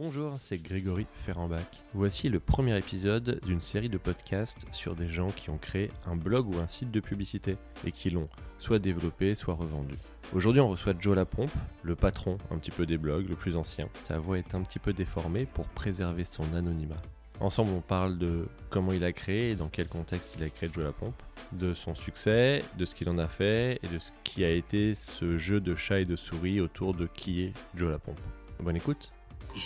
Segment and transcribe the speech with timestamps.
[0.00, 1.82] Bonjour, c'est Grégory Ferrambach.
[1.92, 6.14] Voici le premier épisode d'une série de podcasts sur des gens qui ont créé un
[6.14, 8.28] blog ou un site de publicité et qui l'ont
[8.60, 9.96] soit développé, soit revendu.
[10.32, 11.50] Aujourd'hui, on reçoit Joe Lapompe,
[11.82, 13.88] le patron un petit peu des blogs, le plus ancien.
[14.04, 17.02] Sa voix est un petit peu déformée pour préserver son anonymat.
[17.40, 20.70] Ensemble, on parle de comment il a créé et dans quel contexte il a créé
[20.72, 21.20] Joe Lapompe,
[21.50, 24.94] de son succès, de ce qu'il en a fait et de ce qui a été
[24.94, 28.20] ce jeu de chat et de souris autour de qui est Joe Lapompe.
[28.60, 29.10] Bonne écoute.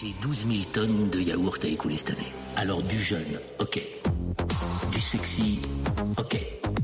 [0.00, 2.33] J'ai 12 000 tonnes de yaourt à écouler cette année.
[2.56, 3.80] Alors du jeune, ok.
[4.92, 5.60] Du sexy,
[6.19, 6.37] ok.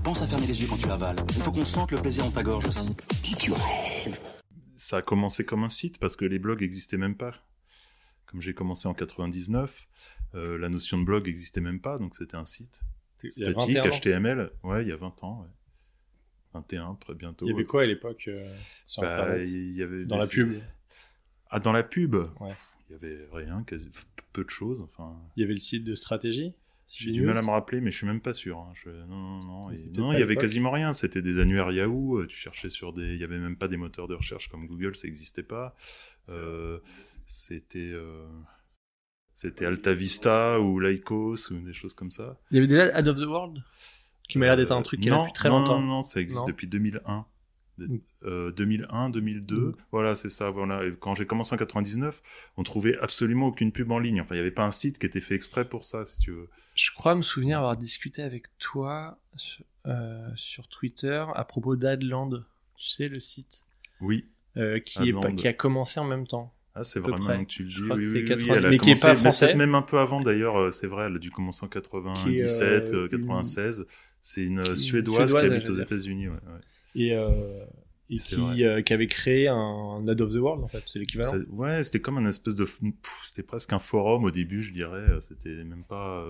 [0.05, 1.17] Pense à fermer les yeux quand tu avales.
[1.29, 2.87] Il faut qu'on sente le plaisir dans ta gorge aussi.
[3.31, 4.19] Et tu rêves.
[4.77, 7.35] ça a commencé comme un site parce que les blogs n'existaient même pas.
[8.27, 9.89] Comme j'ai commencé en 99,
[10.35, 12.81] euh, la notion de blog n'existait même pas, donc c'était un site
[13.17, 13.47] statique,
[13.77, 13.89] 21 ans.
[13.91, 14.51] HTML.
[14.65, 15.41] Ouais, il y a 20 ans.
[15.43, 15.49] Ouais.
[16.55, 17.47] 21, très bientôt.
[17.47, 18.45] Il y avait quoi à l'époque euh,
[18.85, 20.59] sur Bah, Internet il y avait Dans des- la pub
[21.51, 22.53] Ah, dans la pub Ouais.
[22.89, 23.91] Il y avait rien, quasi...
[24.33, 24.83] peu de choses.
[24.83, 26.53] Enfin, Il y avait le site de stratégie
[26.91, 28.57] j'ai du mal à me rappeler, mais je suis même pas sûr.
[28.61, 28.73] hein.
[28.73, 29.71] Je- Non, non, non.
[29.71, 30.95] Et- Non, il y avait quasiment rien.
[30.95, 32.21] C'était des annuaires Yahoo.
[32.21, 33.13] euh, Tu cherchais sur des.
[33.13, 35.77] Il y avait même pas des moteurs de recherche comme Google, ça n'existait pas.
[36.31, 36.79] Euh,
[37.27, 37.79] C'était.
[37.93, 38.27] euh,
[39.35, 42.41] C'était Alta Vista ou Lycos ou des choses comme ça.
[42.51, 43.63] Il y avait déjà Ad of the World
[44.27, 45.81] Qui m'a l'air d'être un truc qui est là depuis très non, longtemps.
[45.81, 46.47] Non, non, ça existe Non.
[46.47, 47.27] depuis 2001.
[47.79, 48.01] De- Mm.
[48.25, 49.75] euh, 2001, 2002, Mm.
[49.93, 50.51] voilà, c'est ça.
[50.51, 50.85] Voilà.
[50.85, 52.23] Et quand j'ai commencé en 99,
[52.57, 54.21] on trouvait absolument aucune pub en ligne.
[54.21, 56.33] Enfin, il n'y avait pas un site qui était fait exprès pour ça, si tu
[56.33, 56.49] veux.
[56.75, 62.45] Je crois me souvenir avoir discuté avec toi sur, euh, sur Twitter à propos d'Adland.
[62.77, 63.65] Tu sais, le site?
[64.01, 64.27] Oui.
[64.57, 66.53] euh, qui, est a commencé en même temps.
[66.75, 67.39] Ah, c'est vraiment près.
[67.45, 67.81] que tu le dis.
[67.83, 69.55] Oui, oui, oui, 80, elle a mais qui est pas français.
[69.55, 72.95] même un peu avant d'ailleurs, c'est vrai, elle a dû commencer en 97, Qui est,
[72.95, 73.87] euh, euh, 96.
[74.21, 75.75] C'est une Suédoise, Suédoise, qui habite aux.
[75.79, 76.29] États-Unis.
[76.29, 76.61] Ouais, ouais.
[76.99, 77.65] Et, euh,
[78.11, 80.83] et qui, euh, qui avait créé un Ad of the World, en fait.
[80.87, 81.31] C'est l'équivalent.
[81.51, 82.67] Ouais, c'était comme un espèce de,
[83.25, 84.97] c'était presque un forum au début, je dirais.
[85.11, 86.25] euh, C'était même pas.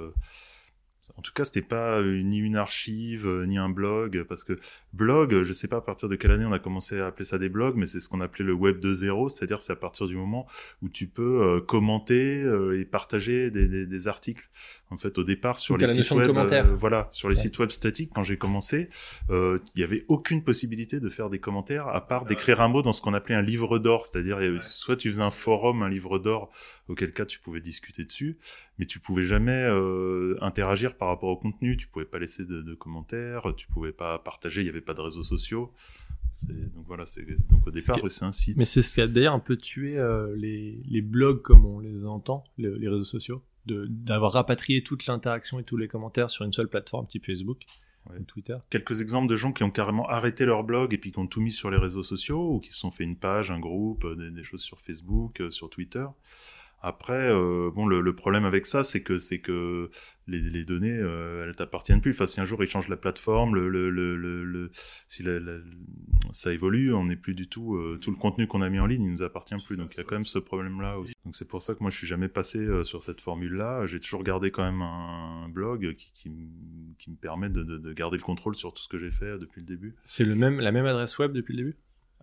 [1.08, 4.44] Euh, En tout cas, c'était pas euh, ni une archive, euh, ni un blog, parce
[4.44, 4.58] que
[4.92, 7.24] blog, euh, je sais pas à partir de quelle année on a commencé à appeler
[7.24, 10.06] ça des blogs, mais c'est ce qu'on appelait le web 2.0, c'est-à-dire c'est à partir
[10.06, 10.46] du moment
[10.82, 14.48] où tu peux euh, commenter euh, et partager des, des, des articles.
[14.90, 17.42] En fait, au départ, sur Donc, les sites de web, euh, voilà, sur les Ouais.
[17.42, 18.88] sites web statiques, quand j'ai commencé,
[19.30, 22.82] euh, il y avait aucune possibilité de faire des commentaires à part d'écrire un mot
[22.82, 25.88] dans ce qu'on appelait un livre d'or, c'est-à-dire avait- soit tu faisais un forum, un
[25.88, 26.50] livre d'or,
[26.88, 28.38] auquel cas tu pouvais discuter dessus,
[28.78, 32.62] mais tu pouvais jamais euh, interagir par rapport au contenu, tu pouvais pas laisser de,
[32.62, 35.72] de commentaires, tu pouvais pas partager, il y avait pas de réseaux sociaux.
[36.48, 37.04] Donc voilà,
[37.50, 38.56] donc au départ c'est un site.
[38.56, 41.80] Mais c'est ce qui a d'ailleurs un peu tué euh, les, les blogs comme on
[41.80, 46.44] les entend, le- les réseaux sociaux, d'avoir rapatrié toute l'interaction et tous les commentaires sur
[46.44, 47.62] une seule plateforme type Facebook
[48.08, 48.22] Ouais.
[48.26, 48.56] Twitter.
[48.70, 51.42] quelques exemples de gens qui ont carrément arrêté leur blog et puis qui ont tout
[51.42, 54.14] mis sur les réseaux sociaux ou qui se sont fait une page, un groupe, euh,
[54.14, 56.06] des, des choses sur Facebook, euh, sur Twitter.
[56.80, 59.90] Après, euh, bon, le, problème avec ça, c'est que c'est que
[60.28, 62.12] les, données, euh, elles t'appartiennent plus.
[62.12, 64.70] Enfin, si un jour ils changent la plateforme, le, le, le, le,
[65.08, 65.24] si
[66.32, 68.86] ça évolue, on n'est plus du tout euh, tout le contenu qu'on a mis en
[68.86, 69.76] ligne, il nous appartient plus.
[69.76, 71.14] Donc il y a quand même ce problème-là aussi.
[71.24, 73.86] Donc c'est pour ça que moi je suis jamais passé euh, sur cette formule-là.
[73.86, 76.30] J'ai toujours gardé quand même un, blog qui,
[76.98, 79.38] qui me permet de, de, de garder le contrôle sur tout ce que j'ai fait
[79.38, 79.96] depuis le début.
[80.04, 81.76] C'est le même, la même adresse web depuis le début?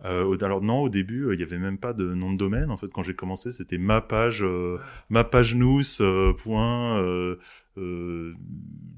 [0.04, 2.70] Euh, alors non, au début, euh, il y avait même pas de nom de domaine.
[2.70, 7.36] En fait, quand j'ai commencé, c'était ma page, euh, ma page nous euh, point euh,
[7.78, 8.34] euh,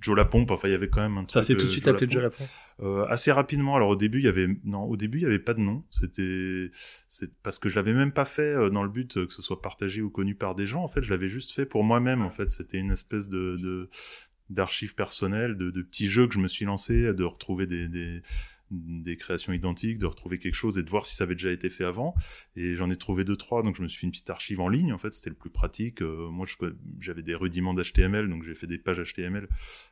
[0.00, 0.50] Joe Lapompe.
[0.50, 1.24] Enfin, il y avait quand même un.
[1.24, 2.48] Ça s'est tout de suite Joe appelé Joe Lapompe.
[2.80, 3.76] Euh, assez rapidement.
[3.76, 5.84] Alors au début, il y avait non, au début, il y avait pas de nom.
[5.90, 6.70] C'était
[7.06, 9.40] c'est parce que je l'avais même pas fait euh, dans le but euh, que ce
[9.40, 10.82] soit partagé ou connu par des gens.
[10.82, 12.22] En fait, je l'avais juste fait pour moi-même.
[12.22, 13.88] En fait, c'était une espèce de, de
[14.50, 18.22] d'archives personnelles, de, de petits jeux que je me suis lancé, de retrouver des, des
[18.70, 21.70] des créations identiques, de retrouver quelque chose et de voir si ça avait déjà été
[21.70, 22.14] fait avant.
[22.56, 24.68] Et j'en ai trouvé deux trois, donc je me suis fait une petite archive en
[24.68, 24.92] ligne.
[24.92, 26.02] En fait, c'était le plus pratique.
[26.02, 26.46] Euh, moi,
[27.00, 29.48] j'avais des rudiments d'HTML, donc j'ai fait des pages HTML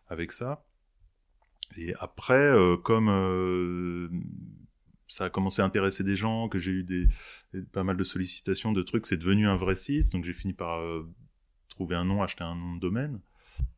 [0.08, 0.66] avec ça.
[1.76, 4.08] Et après, euh, comme euh,
[5.08, 7.08] ça a commencé à intéresser des gens, que j'ai eu des
[7.72, 10.12] pas mal de sollicitations de trucs, c'est devenu un vrai site.
[10.12, 10.82] Donc j'ai fini par
[11.68, 13.20] trouver un nom, acheter un nom de domaine.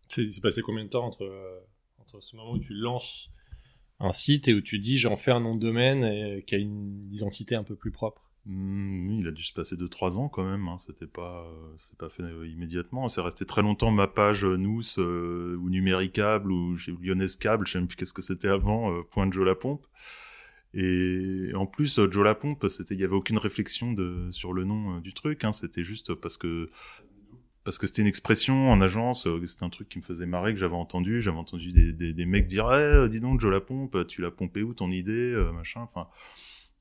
[0.08, 1.62] C'est passé combien de temps entre,
[1.98, 3.30] entre ce moment où tu lances
[4.00, 7.08] un site et où tu dis j'en fais un nom de domaine qui a une
[7.12, 10.68] identité un peu plus propre Hmm, il a dû se passer 2-3 ans quand même.
[10.68, 10.78] Hein.
[10.78, 13.08] C'était pas, euh, c'est pas fait euh, immédiatement.
[13.08, 17.78] C'est resté très longtemps ma page euh, nous ou numéricable ou Lyonnaise Câble, je sais
[17.78, 19.02] même plus qu'est-ce que c'était avant.
[19.10, 19.86] point de Joe Lapompe.
[20.72, 23.94] Et en plus, Joe Lapompe, c'était, il y avait aucune réflexion
[24.30, 25.44] sur le nom du truc.
[25.44, 25.52] Hein.
[25.52, 26.70] C'était juste parce que
[27.68, 30.54] parce que c'était une expression en agence, euh, c'était un truc qui me faisait marrer
[30.54, 31.20] que j'avais entendu.
[31.20, 34.72] J'avais entendu des, des, mecs dire, eh, dis donc Joe Lapompe, tu l'as pompé où
[34.72, 35.82] ton idée, euh, machin.
[35.82, 36.08] Enfin,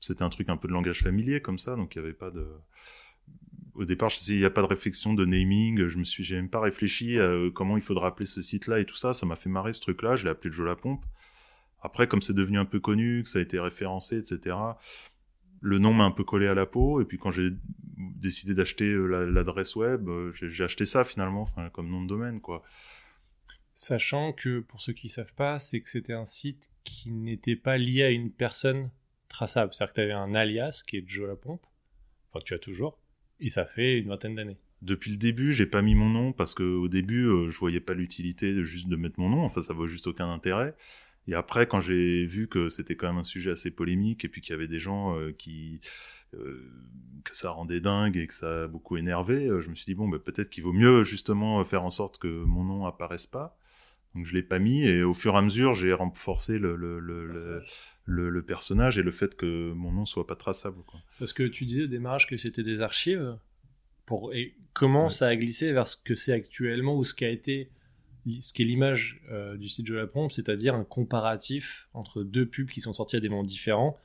[0.00, 2.30] c'était un truc un peu de langage familier comme ça, donc il y avait pas
[2.30, 2.46] de
[3.74, 5.88] au départ, je sais, il n'y a pas de réflexion de naming.
[5.88, 8.96] Je me suis, même pas réfléchi à comment il faudra appeler ce site-là et tout
[8.96, 9.12] ça.
[9.12, 10.16] Ça m'a fait marrer ce truc-là.
[10.16, 11.04] Je l'ai appelé Joe la pompe.
[11.82, 14.56] Après, comme c'est devenu un peu connu, que ça a été référencé, etc.
[15.60, 17.00] Le nom m'a un peu collé à la peau.
[17.00, 17.50] Et puis quand j'ai
[17.96, 22.62] décidé d'acheter l'adresse web, j'ai acheté ça finalement, enfin, comme nom de domaine, quoi.
[23.80, 27.78] Sachant que, pour ceux qui savent pas, c'est que c'était un site qui n'était pas
[27.78, 28.90] lié à une personne
[29.28, 29.72] traçable.
[29.72, 31.64] C'est-à-dire que tu avais un alias qui est Joe la pompe.
[32.28, 32.98] Enfin, tu as toujours.
[33.38, 34.58] Et ça fait une vingtaine d'années.
[34.82, 37.78] Depuis le début, j'ai pas mis mon nom parce que au début, euh, je voyais
[37.78, 39.44] pas l'utilité de juste de mettre mon nom.
[39.44, 40.74] Enfin, ça vaut juste aucun intérêt.
[41.28, 44.40] Et après, quand j'ai vu que c'était quand même un sujet assez polémique et puis
[44.40, 45.80] qu'il y avait des gens euh, qui
[46.34, 46.70] euh,
[47.24, 50.08] que ça rendait dingue et que ça a beaucoup énervé, je me suis dit bon,
[50.08, 53.58] bah, peut-être qu'il vaut mieux justement faire en sorte que mon nom apparaisse pas.
[54.14, 56.98] Donc je l'ai pas mis et au fur et à mesure j'ai renforcé le le,
[56.98, 60.82] le, le, personnage et le fait que mon nom soit pas traçable.
[60.86, 61.00] Quoi.
[61.18, 63.36] Parce que tu disais au démarrage que c'était des archives.
[64.06, 64.32] Pour...
[64.32, 67.70] Et comment ça a glissé vers ce que c'est actuellement ou ce qui a été
[68.40, 72.46] ce qui est l'image euh, du site de la pompe, c'est-à-dire un comparatif entre deux
[72.46, 73.96] pubs qui sont sortis à des moments différents,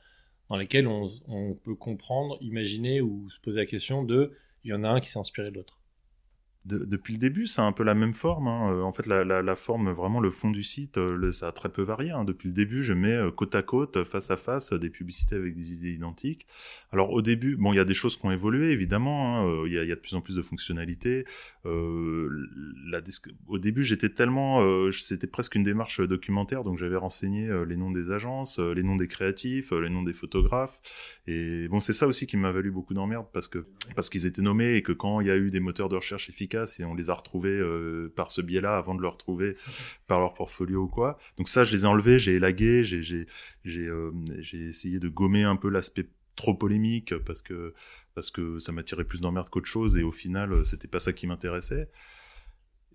[0.48, 4.32] dans lesquels on, on peut comprendre, imaginer ou se poser la question de
[4.64, 5.78] il y en a un qui s'est inspiré de l'autre
[6.64, 8.48] depuis le début, c'est un peu la même forme.
[8.48, 8.72] Hein.
[8.72, 11.52] Euh, en fait, la, la, la, forme, vraiment le fond du site, euh, ça a
[11.52, 12.10] très peu varié.
[12.10, 12.24] Hein.
[12.24, 15.54] Depuis le début, je mets euh, côte à côte, face à face, des publicités avec
[15.54, 16.46] des idées identiques.
[16.90, 19.40] Alors au début, bon, il y a des choses qui ont évolué, évidemment.
[19.40, 19.64] Hein.
[19.66, 21.26] Il y, a, y, a, de plus en plus de fonctionnalités.
[21.66, 22.30] Euh,
[22.86, 23.00] la
[23.48, 27.90] au début, j'étais tellement, euh, c'était presque une démarche documentaire, donc j'avais renseigné les noms
[27.90, 30.80] des agences, les noms des créatifs, les noms des photographes.
[31.26, 34.42] Et bon, c'est ça aussi qui m'a valu beaucoup d'emmerde parce que parce qu'ils étaient
[34.42, 36.94] nommés et que quand il y a eu des moteurs de recherche efficaces et on
[36.94, 39.56] les a retrouvés euh, par ce biais-là avant de le retrouver
[40.06, 41.18] par leur portfolio ou quoi.
[41.36, 42.82] Donc ça, je les ai enlevés, j'ai élagué,
[43.66, 47.74] euh, j'ai essayé de gommer un peu l'aspect trop polémique parce que
[48.14, 51.12] parce que ça m'attirait plus d'emmerde qu'autre chose et au final euh, c'était pas ça
[51.12, 51.88] qui m'intéressait.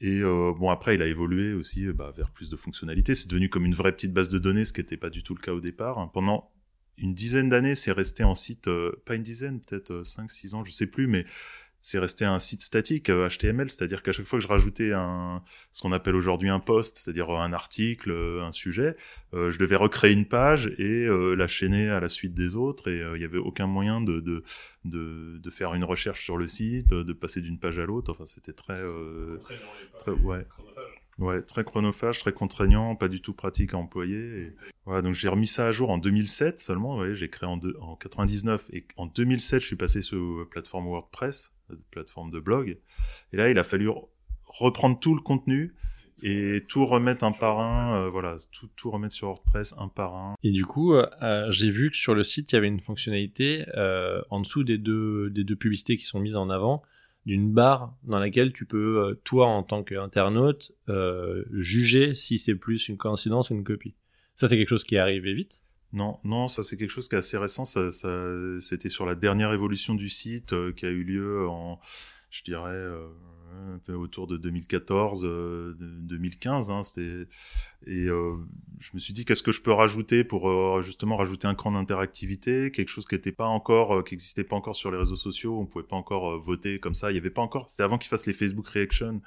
[0.01, 3.15] Et bon après il a évolué aussi bah, vers plus de fonctionnalités.
[3.15, 5.35] C'est devenu comme une vraie petite base de données, ce qui n'était pas du tout
[5.35, 6.09] le cas au départ.
[6.13, 6.53] Pendant
[6.97, 8.69] une dizaine d'années, c'est resté en site,
[9.05, 11.25] pas une dizaine, peut-être 5-6 ans, je sais plus, mais
[11.81, 15.41] c'est resté un site statique HTML, euh, c'est-à-dire qu'à chaque fois que je rajoutais un
[15.71, 18.95] ce qu'on appelle aujourd'hui un post, c'est-à-dire un article, euh, un sujet,
[19.33, 23.01] euh, je devais recréer une page et la chaîner à la suite des autres et
[23.15, 24.43] il y avait aucun moyen de, de
[24.85, 28.11] de, faire une recherche sur le site, de passer d'une page à l'autre.
[28.11, 28.81] Enfin, c'était très
[29.97, 30.45] très ouais.
[31.17, 34.53] Ouais, très chronophage, très contraignant, pas du tout pratique à employer.
[34.85, 36.97] Voilà, donc j'ai remis ça à jour en 2007 seulement.
[36.97, 41.51] Ouais, j'ai créé en, en 99 et en 2007 je suis passé sur plateforme WordPress
[41.91, 42.77] plateforme de blog.
[43.33, 43.89] Et là, il a fallu
[44.45, 45.75] reprendre tout le contenu
[46.21, 50.15] et tout remettre un par un, euh, voilà, tout, tout remettre sur WordPress un par
[50.15, 50.35] un.
[50.43, 52.81] Et du coup, euh, euh, j'ai vu que sur le site, il y avait une
[52.81, 53.65] fonctionnalité
[54.29, 56.81] en dessous des deux, des deux publicités qui sont mises en avant,
[57.25, 60.71] d'une barre dans laquelle tu peux, toi, en tant qu'internaute,
[61.51, 63.95] juger si c'est plus une coïncidence ou une copie.
[64.35, 65.61] Ça, c'est quelque chose qui est arrivé vite.
[65.91, 67.65] Non, non, ça c'est quelque chose qui est assez récent.
[67.65, 68.09] Ça, ça
[68.59, 71.79] c'était sur la dernière évolution du site euh, qui a eu lieu en,
[72.29, 73.09] je dirais, euh,
[73.89, 75.21] autour de 2014,
[75.79, 76.69] 2015.
[76.69, 77.27] Euh, hein, c'était
[77.87, 78.35] et euh,
[78.79, 81.71] je me suis dit qu'est-ce que je peux rajouter pour euh, justement rajouter un cran
[81.71, 85.57] d'interactivité, quelque chose qui n'était pas encore, qui n'existait pas encore sur les réseaux sociaux.
[85.59, 87.11] On pouvait pas encore voter comme ça.
[87.11, 87.69] Il y avait pas encore.
[87.69, 89.21] C'était avant qu'ils fassent les Facebook Reaction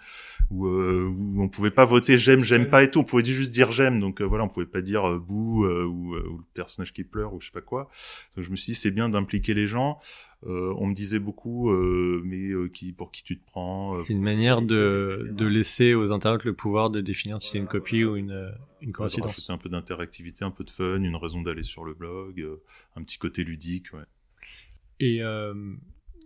[0.50, 3.00] où, où on pouvait pas voter j'aime, j'aime pas et tout.
[3.00, 4.00] On pouvait juste dire j'aime.
[4.00, 7.46] Donc voilà, on pouvait pas dire bouh ou, ou, le personnage qui pleure ou je
[7.46, 7.88] sais pas quoi.
[8.36, 9.98] Donc je me suis dit c'est bien d'impliquer les gens.
[10.44, 14.12] Euh, on me disait beaucoup, euh, mais euh, qui, pour qui tu te prends C'est
[14.12, 18.04] une manière de, de laisser aux internautes le pouvoir de définir si c'est une copie
[18.04, 19.48] ou une, une coïncidence.
[19.50, 22.44] un peu d'interactivité, un peu de fun, une raison d'aller sur le blog,
[22.96, 24.04] un petit côté ludique, ouais.
[24.98, 25.20] Et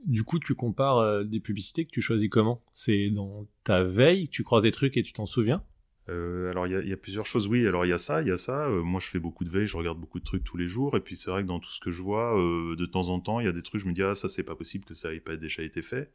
[0.07, 2.63] du coup, tu compares des publicités que tu choisis comment?
[2.73, 5.63] C'est dans ta veille, tu croises des trucs et tu t'en souviens?
[6.09, 7.67] Euh, alors il y a, plusieurs choses, oui.
[7.67, 8.67] Alors il y a ça, il y a ça.
[8.67, 10.97] Euh, moi je fais beaucoup de veille, je regarde beaucoup de trucs tous les jours,
[10.97, 13.21] et puis c'est vrai que dans tout ce que je vois, euh, de temps en
[13.21, 14.95] temps, il y a des trucs, je me dis ah ça c'est pas possible que
[14.95, 16.13] ça ait pas déjà été fait.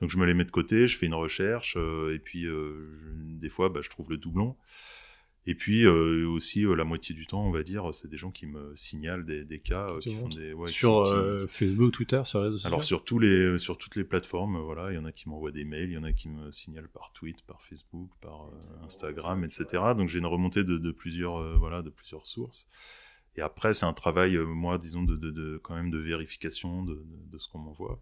[0.00, 2.46] Donc je me les mets de côté, je fais une recherche, euh, et puis
[3.14, 4.56] des fois bah, je trouve le doublon.
[5.46, 8.30] Et puis euh, aussi euh, la moitié du temps, on va dire, c'est des gens
[8.30, 11.06] qui me signalent des, des cas euh, qui font des ouais, sur
[11.48, 12.68] Facebook, Twitter, sur les réseaux sociaux.
[12.68, 15.50] Alors sur tous les sur toutes les plateformes, voilà, il y en a qui m'envoient
[15.50, 18.50] des mails, il y en a qui me signalent par tweet, par Facebook, par
[18.84, 19.64] Instagram, etc.
[19.96, 22.68] Donc j'ai une remontée de, de plusieurs voilà de plusieurs sources.
[23.36, 27.02] Et après c'est un travail moi disons de, de, de, quand même de vérification de,
[27.32, 27.98] de, ce qu'on m'envoie.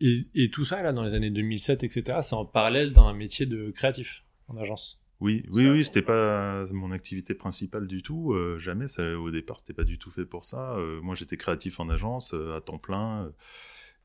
[0.00, 2.18] Et, et tout ça là dans les années 2007 etc.
[2.22, 5.00] C'est en parallèle d'un métier de créatif en agence.
[5.20, 8.34] Oui, oui, oui, c'était pas mon activité principale du tout.
[8.34, 8.86] Euh, jamais.
[8.86, 10.76] Ça, au départ, c'était pas du tout fait pour ça.
[10.76, 13.32] Euh, moi, j'étais créatif en agence euh, à temps plein.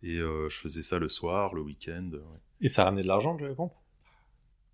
[0.01, 2.09] Et je faisais ça le soir, le week-end.
[2.11, 2.39] ouais.
[2.59, 3.73] Et ça ramenait de l'argent, la pompe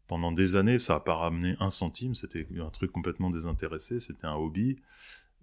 [0.08, 2.16] Pendant des années, ça a pas ramené un centime.
[2.16, 4.00] C'était un truc complètement désintéressé.
[4.00, 4.78] C'était un hobby.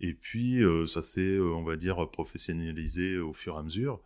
[0.00, 4.00] Et puis, ça s'est, on va dire, professionnalisé au fur et à mesure.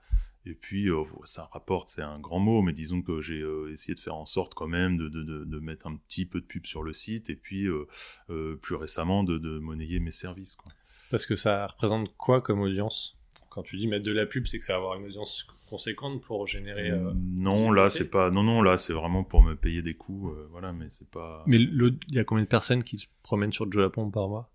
[0.46, 3.94] Et puis, euh, ça rapporte, c'est un grand mot, mais disons que j'ai euh, essayé
[3.94, 6.46] de faire en sorte quand même de, de, de, de mettre un petit peu de
[6.46, 7.86] pub sur le site et puis, euh,
[8.30, 10.56] euh, plus récemment, de, de monnayer mes services.
[10.56, 10.72] Quoi.
[11.10, 13.16] Parce que ça représente quoi comme audience?
[13.50, 16.22] Quand tu dis mettre de la pub, c'est que ça va avoir une audience conséquente
[16.22, 16.90] pour générer.
[16.90, 18.30] euh, non, là, c'est pas.
[18.30, 20.30] Non, non, là, c'est vraiment pour me payer des coûts.
[20.30, 21.42] euh, voilà, mais c'est pas.
[21.46, 24.14] Mais le- il y a combien de personnes qui se promènent sur Joe la pompe
[24.14, 24.50] par mois?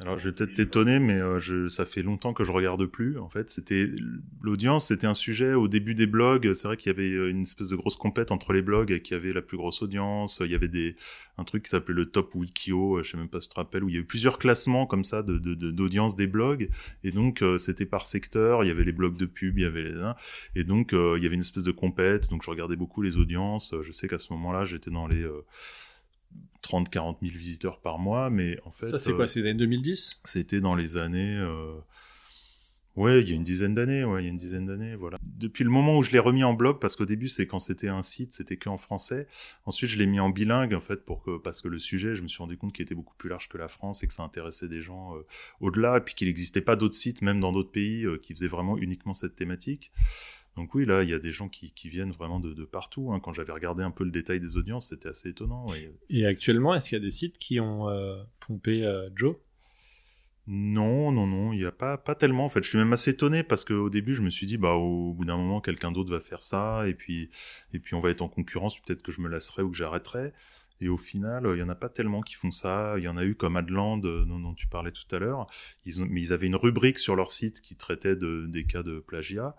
[0.00, 3.18] Alors, je vais peut-être t'étonner, mais euh, je, ça fait longtemps que je regarde plus.
[3.18, 3.86] En fait, c'était
[4.40, 6.54] l'audience, c'était un sujet au début des blogs.
[6.54, 9.02] C'est vrai qu'il y avait euh, une espèce de grosse compète entre les blogs et
[9.02, 10.40] qui avait la plus grosse audience.
[10.42, 10.96] Il y avait des
[11.36, 13.60] un truc qui s'appelait le Top Wikio, euh, je sais même pas si tu te
[13.60, 16.70] rappelles, où il y a eu plusieurs classements comme ça de d'audience des blogs.
[17.04, 18.64] Et donc, c'était par secteur.
[18.64, 20.12] Il y avait les blogs de pub, il y avait les
[20.54, 22.30] et donc il y avait une espèce de compète.
[22.30, 23.74] Donc, je regardais beaucoup les audiences.
[23.82, 25.26] Je sais qu'à ce moment-là, j'étais dans les
[26.62, 29.58] 30-40 000 visiteurs par mois, mais en fait, Ça, c'est euh, quoi C'est les années
[29.58, 31.36] 2010 c'était dans les années.
[31.36, 31.78] Euh...
[32.96, 35.16] Ouais, il y a une dizaine d'années, ouais, il y a une dizaine d'années, voilà.
[35.22, 37.88] Depuis le moment où je l'ai remis en blog, parce qu'au début c'est quand c'était
[37.88, 39.28] un site, c'était que en français.
[39.64, 42.22] Ensuite je l'ai mis en bilingue en fait pour que parce que le sujet, je
[42.22, 44.24] me suis rendu compte qu'il était beaucoup plus large que la France et que ça
[44.24, 45.24] intéressait des gens euh,
[45.60, 48.48] au-delà, et puis qu'il n'existait pas d'autres sites, même dans d'autres pays, euh, qui faisaient
[48.48, 49.92] vraiment uniquement cette thématique.
[50.60, 53.14] Donc oui, là, il y a des gens qui, qui viennent vraiment de, de partout.
[53.14, 53.20] Hein.
[53.20, 55.68] Quand j'avais regardé un peu le détail des audiences, c'était assez étonnant.
[56.10, 59.36] Et actuellement, est-ce qu'il y a des sites qui ont euh, pompé euh, Joe?
[60.46, 62.44] Non, non, non, il n'y a pas, pas tellement.
[62.44, 64.74] En fait, je suis même assez étonné parce qu'au début, je me suis dit, bah,
[64.74, 67.30] au bout d'un moment, quelqu'un d'autre va faire ça, et puis,
[67.72, 68.78] et puis, on va être en concurrence.
[68.80, 70.34] Peut-être que je me lasserai ou que j'arrêterai.
[70.80, 72.94] Et au final, euh, il y en a pas tellement qui font ça.
[72.96, 75.46] Il y en a eu comme Adland, euh, dont, dont tu parlais tout à l'heure.
[75.84, 78.82] Ils ont, mais ils avaient une rubrique sur leur site qui traitait de, des cas
[78.82, 79.56] de plagiat.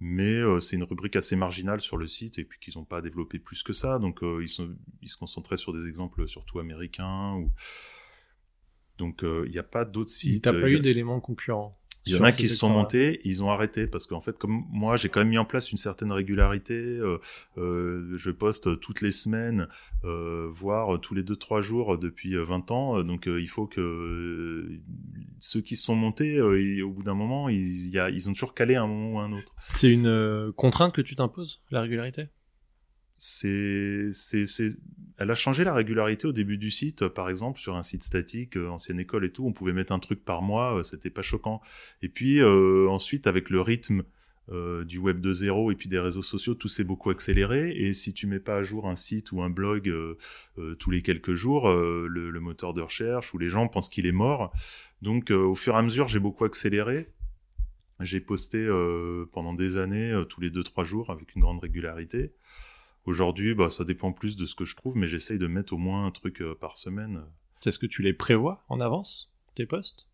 [0.00, 3.02] Mais euh, c'est une rubrique assez marginale sur le site et puis qu'ils n'ont pas
[3.02, 3.98] développé plus que ça.
[3.98, 7.52] Donc, euh, ils, sont, ils se concentraient sur des exemples surtout américains ou,
[8.98, 10.44] donc il n'y a pas d'autres sites.
[10.44, 13.50] T'as pas eu d'éléments concurrents il y en a qui se sont montés, ils ont
[13.50, 16.74] arrêté parce qu'en fait, comme moi, j'ai quand même mis en place une certaine régularité.
[16.74, 17.18] euh,
[17.58, 19.68] euh, je poste toutes les semaines,
[20.04, 22.98] euh, voire tous les deux trois jours depuis euh, 20 ans.
[22.98, 24.80] euh, Donc, euh, il faut que euh,
[25.38, 28.28] ceux qui se sont montés, euh, au bout d'un moment, ils, il y a- ils
[28.28, 29.54] ont toujours calé à un moment ou un autre.
[29.68, 32.26] C'est une euh, contrainte que tu t'imposes, la régularité?
[33.24, 34.74] C'est, c'est, c'est,
[35.16, 37.06] elle a changé la régularité au début du site.
[37.06, 40.00] Par exemple, sur un site statique, euh, ancienne école et tout, on pouvait mettre un
[40.00, 41.60] truc par mois, euh, c'était pas choquant.
[42.02, 44.02] Et puis euh, ensuite, avec le rythme
[44.50, 47.70] euh, du web 2.0 et puis des réseaux sociaux, tout s'est beaucoup accéléré.
[47.70, 50.18] Et si tu mets pas à jour un site ou un blog euh,
[50.58, 53.88] euh, tous les quelques jours, euh, le, le moteur de recherche ou les gens pensent
[53.88, 54.52] qu'il est mort.
[55.00, 57.06] Donc, euh, au fur et à mesure, j'ai beaucoup accéléré.
[58.00, 62.32] J'ai posté euh, pendant des années, euh, tous les 2-3 jours, avec une grande régularité.
[63.04, 65.78] Aujourd'hui, bah, ça dépend plus de ce que je trouve, mais j'essaye de mettre au
[65.78, 67.22] moins un truc euh, par semaine.
[67.60, 70.08] C'est ce que tu les prévois en avance, tes posts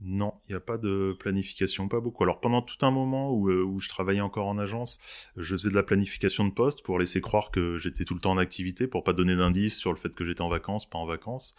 [0.00, 2.24] Non, il n'y a pas de planification, pas beaucoup.
[2.24, 4.98] Alors pendant tout un moment où, euh, où je travaillais encore en agence,
[5.36, 8.32] je faisais de la planification de poste pour laisser croire que j'étais tout le temps
[8.32, 11.06] en activité, pour pas donner d'indices sur le fait que j'étais en vacances, pas en
[11.06, 11.54] vacances.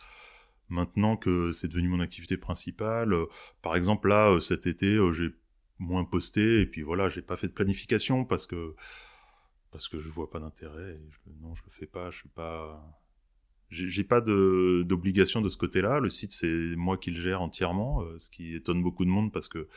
[0.68, 3.28] Maintenant que c'est devenu mon activité principale, euh,
[3.62, 5.30] par exemple là, cet été, j'ai
[5.80, 8.76] moins posté, et puis voilà, j'ai pas fait de planification parce que
[9.76, 10.98] parce que je vois pas d'intérêt.
[11.42, 12.10] Non, je le fais pas.
[12.10, 12.82] Je suis pas.
[13.70, 16.00] J'ai pas d'obligation de ce côté-là.
[16.00, 19.34] Le site, c'est moi qui le gère entièrement, euh, ce qui étonne beaucoup de monde
[19.34, 19.68] parce que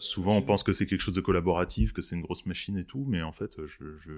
[0.00, 2.84] souvent on pense que c'est quelque chose de collaboratif, que c'est une grosse machine et
[2.84, 3.60] tout, mais en fait,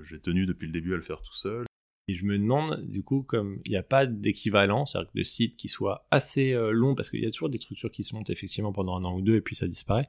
[0.03, 1.67] j'ai tenu depuis le début à le faire tout seul.
[2.07, 5.57] Et je me demande, du coup, comme il n'y a pas d'équivalent, c'est-à-dire de site
[5.57, 8.31] qui soit assez euh, long, parce qu'il y a toujours des structures qui se montent
[8.31, 10.09] effectivement pendant un an ou deux et puis ça disparaît.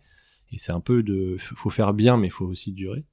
[0.53, 1.35] Et c'est un peu de.
[1.37, 3.03] faut faire bien, mais il faut aussi durer.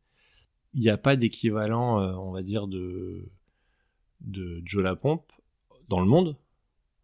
[0.75, 3.29] Il n'y a pas d'équivalent, euh, on va dire, de.
[4.21, 5.33] de Joe Lapompe
[5.89, 6.37] dans le monde.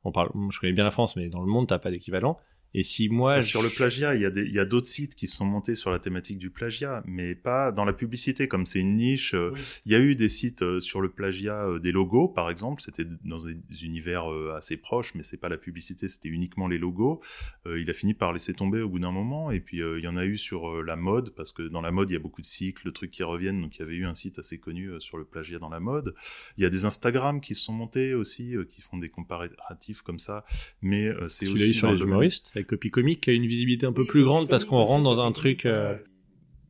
[0.04, 2.38] On parle, je connais bien la France, mais dans le monde, t'as pas d'équivalent.
[2.74, 3.42] Et si moi.
[3.42, 5.44] sur le plagiat, il y a des, il y a d'autres sites qui se sont
[5.44, 9.34] montés sur la thématique du plagiat, mais pas dans la publicité, comme c'est une niche.
[9.34, 9.60] euh, Oui.
[9.86, 12.80] Il y a eu des sites euh, sur le plagiat euh, des logos, par exemple.
[12.82, 16.78] C'était dans des univers euh, assez proches, mais c'est pas la publicité, c'était uniquement les
[16.78, 17.20] logos.
[17.66, 19.50] Euh, il a fini par laisser tomber au bout d'un moment.
[19.50, 21.80] Et puis euh, il y en a eu sur euh, la mode, parce que dans
[21.82, 23.60] la mode il y a beaucoup de cycles, de trucs qui reviennent.
[23.60, 25.80] Donc il y avait eu un site assez connu euh, sur le plagiat dans la
[25.80, 26.14] mode.
[26.56, 30.02] Il y a des Instagram qui se sont montés aussi, euh, qui font des comparatifs
[30.02, 30.44] comme ça.
[30.80, 33.32] Mais euh, c'est Tu aussi l'as eu sur les humoristes, avec Copy Comic, qui a
[33.32, 35.96] une visibilité un peu plus grande parce qu'on rentre dans un truc euh,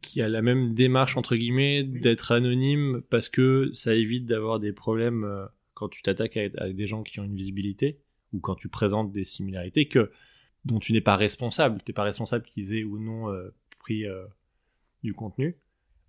[0.01, 4.73] qui a la même démarche, entre guillemets, d'être anonyme parce que ça évite d'avoir des
[4.73, 7.99] problèmes euh, quand tu t'attaques avec des gens qui ont une visibilité
[8.33, 10.11] ou quand tu présentes des similarités que
[10.65, 11.79] dont tu n'es pas responsable.
[11.85, 14.05] Tu n'es pas responsable qu'ils aient ou non euh, pris
[15.03, 15.57] du contenu.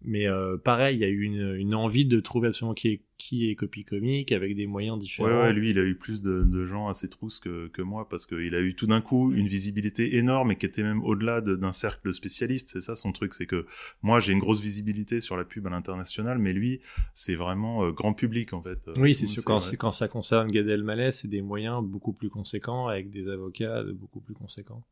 [0.05, 3.01] Mais euh, pareil, il y a eu une, une envie de trouver absolument qui est,
[3.17, 5.29] qui est copie comique avec des moyens différents.
[5.29, 7.81] Ouais, ouais, lui, il a eu plus de, de gens à ses trousses que, que
[7.81, 11.01] moi parce qu'il a eu tout d'un coup une visibilité énorme et qui était même
[11.03, 12.69] au-delà de- d'un cercle spécialiste.
[12.69, 13.65] C'est ça son truc, c'est que
[14.01, 16.81] moi, j'ai une grosse visibilité sur la pub à l'international, mais lui,
[17.13, 18.79] c'est vraiment euh, grand public en fait.
[18.87, 19.43] Euh, Oui, c'est sûr.
[19.45, 24.19] Quand, ça concerne Gad Elmaleh, c'est des moyens beaucoup plus conséquents avec des avocats beaucoup
[24.19, 24.83] plus conséquents.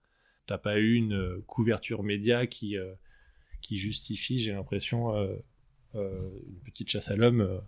[0.47, 2.91] T'as pas eu une couverture média qui euh,
[3.61, 5.35] qui justifie, j'ai l'impression, euh,
[5.95, 7.41] euh, une petite chasse à l'homme.
[7.41, 7.59] euh.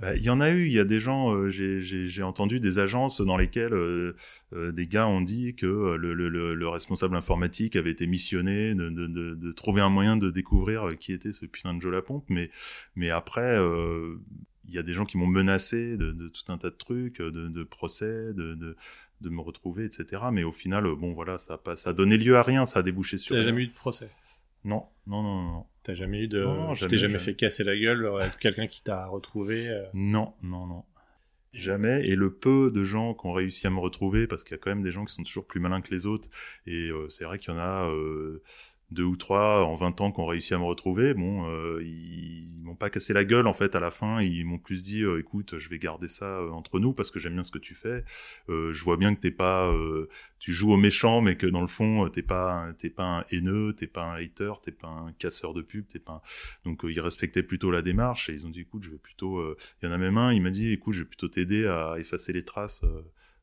[0.00, 3.20] Bah, Il y en a eu, il y a des gens, j'ai- entendu des agences
[3.20, 4.16] dans lesquelles euh,
[4.72, 8.88] des gars ont dit que le, le, le, le responsable informatique avait été missionné de,
[8.90, 12.24] de, de, de trouver un moyen de découvrir qui était ce putain de Joe Lapompe,
[12.28, 12.50] mais,
[12.96, 14.16] mais après, euh,
[14.66, 17.62] il y a des gens qui m'ont menacé de, tout un tas de trucs, de,
[17.62, 18.76] procès, de,
[19.22, 20.22] me retrouver, etc.
[20.32, 22.80] Mais au final, bon voilà, ça a, pas, ça a donné lieu à rien, ça
[22.80, 23.34] a débouché sur...
[23.34, 23.50] T'as rien.
[23.50, 24.08] jamais eu de procès.
[24.64, 25.66] Non, non, non, non.
[25.82, 26.42] T'as jamais eu de.
[26.42, 27.24] Non, tu jamais, t'es jamais, jamais.
[27.24, 29.68] fait casser la gueule euh, quelqu'un qui t'a retrouvé.
[29.68, 29.84] euh.
[29.92, 30.84] Non, non, non.
[31.52, 32.06] Jamais.
[32.08, 34.58] Et le peu de gens qui ont réussi à me retrouver, parce qu'il y a
[34.58, 36.28] quand même des gens qui sont toujours plus malins que les autres,
[36.66, 38.42] et euh, c'est vrai qu'il y en a euh,
[38.90, 41.14] deux ou trois en 20 ans qui ont réussi à me retrouver.
[41.14, 44.20] Bon, euh, ils, ils m'ont pas cassé la gueule en fait à la fin.
[44.22, 47.18] Ils m'ont plus dit, euh, écoute, je vais garder ça euh, entre nous parce que
[47.18, 48.04] j'aime bien ce que tu fais.
[48.48, 51.60] Euh, je vois bien que t'es pas, euh, tu joues au méchant, mais que dans
[51.60, 54.88] le fond, euh, t'es pas, t'es pas un haineux, t'es pas un hater, t'es pas
[54.88, 56.22] un casseur de pub, t'es pas.
[56.64, 56.70] Un...
[56.70, 59.54] Donc ils respectaient plutôt la démarche et ils ont dit, écoute, je vais plutôt.
[59.82, 61.96] Il y en a même un, il m'a dit, écoute, je vais plutôt t'aider à
[61.98, 62.84] effacer les traces.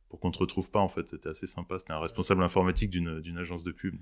[0.09, 1.79] pour qu'on te retrouve pas en fait, c'était assez sympa.
[1.79, 3.95] C'était un responsable informatique d'une agence de pub.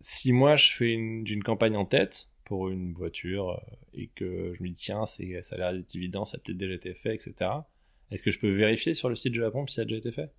[0.00, 4.62] Si moi je fais une, campagne en tête pour une voiture euh, et que je
[4.62, 7.14] me dis tiens, c'est, ça a l'air d'être évident, ça a peut-être déjà été fait,
[7.14, 7.50] etc.
[8.10, 10.12] Est-ce que je peux vérifier sur le site de pompe si ça a déjà été
[10.12, 10.30] fait?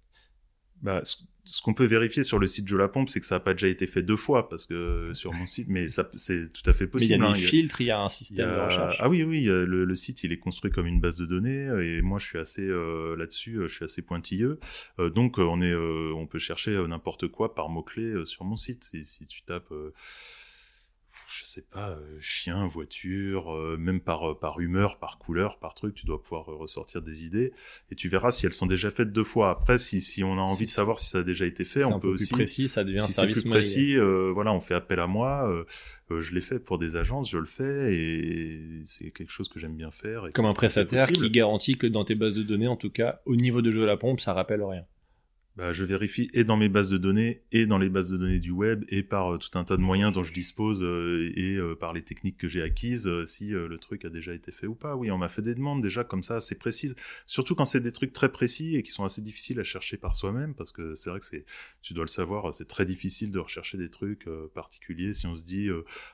[0.81, 1.17] Bah, ce
[1.50, 3.53] ce qu'on peut vérifier sur le site de la pompe, c'est que ça n'a pas
[3.53, 6.74] déjà été fait deux fois, parce que sur mon site, mais ça, c'est tout à
[6.74, 7.24] fait Mais il y possible.
[7.24, 7.31] a hein.
[7.31, 8.98] des Il y a- filtres, il y a un système de recherche.
[9.00, 11.69] Ah oui, oui, euh, le, le site, il est construit comme une base de données,
[11.69, 14.60] euh, et moi, je suis assez euh, là-dessus, euh, je suis assez pointilleux.
[14.99, 18.13] Euh, donc, euh, on est, euh, on peut chercher euh, n'importe quoi par mot clé
[18.25, 18.84] sur mon site.
[18.84, 19.93] Si, si tu tapes, euh,
[21.27, 25.73] je sais pas, euh, chien, voiture, euh, même par euh, par humeur, par couleur, par
[25.73, 27.51] truc, tu dois pouvoir euh, ressortir des idées,
[27.91, 29.49] et tu verras si elles sont déjà faites deux fois.
[29.49, 31.83] Après, si si on a envie Si de savoir si ça a déjà été fait,
[31.83, 33.97] on un peut peu plus aussi précis, ça devient un si c'est service plus précis,
[33.97, 35.49] euh, voilà, on fait appel à moi.
[36.09, 39.75] je l'ai fait pour des agences, je le fais et c'est quelque chose que j'aime
[39.75, 40.27] bien faire.
[40.27, 43.21] et Comme un prestataire qui garantit que dans tes bases de données, en tout cas,
[43.25, 44.85] au niveau de jeu à la pompe, ça rappelle rien.
[45.58, 48.38] Bah, je vérifie et dans mes bases de données et dans les bases de données
[48.38, 51.56] du web et par euh, tout un tas de moyens dont je dispose euh, et
[51.56, 54.76] euh, par les techniques que j'ai acquises si le truc a déjà été fait ou
[54.76, 54.96] pas.
[54.96, 57.91] Oui, on m'a fait des demandes déjà comme ça assez précises, surtout quand c'est des
[57.91, 61.10] trucs très précis et qui sont assez difficiles à chercher par soi-même parce que c'est
[61.10, 61.43] vrai que c'est,
[61.82, 65.13] tu dois le savoir, c'est très difficile de rechercher des trucs particuliers.
[65.13, 65.70] Si on se dit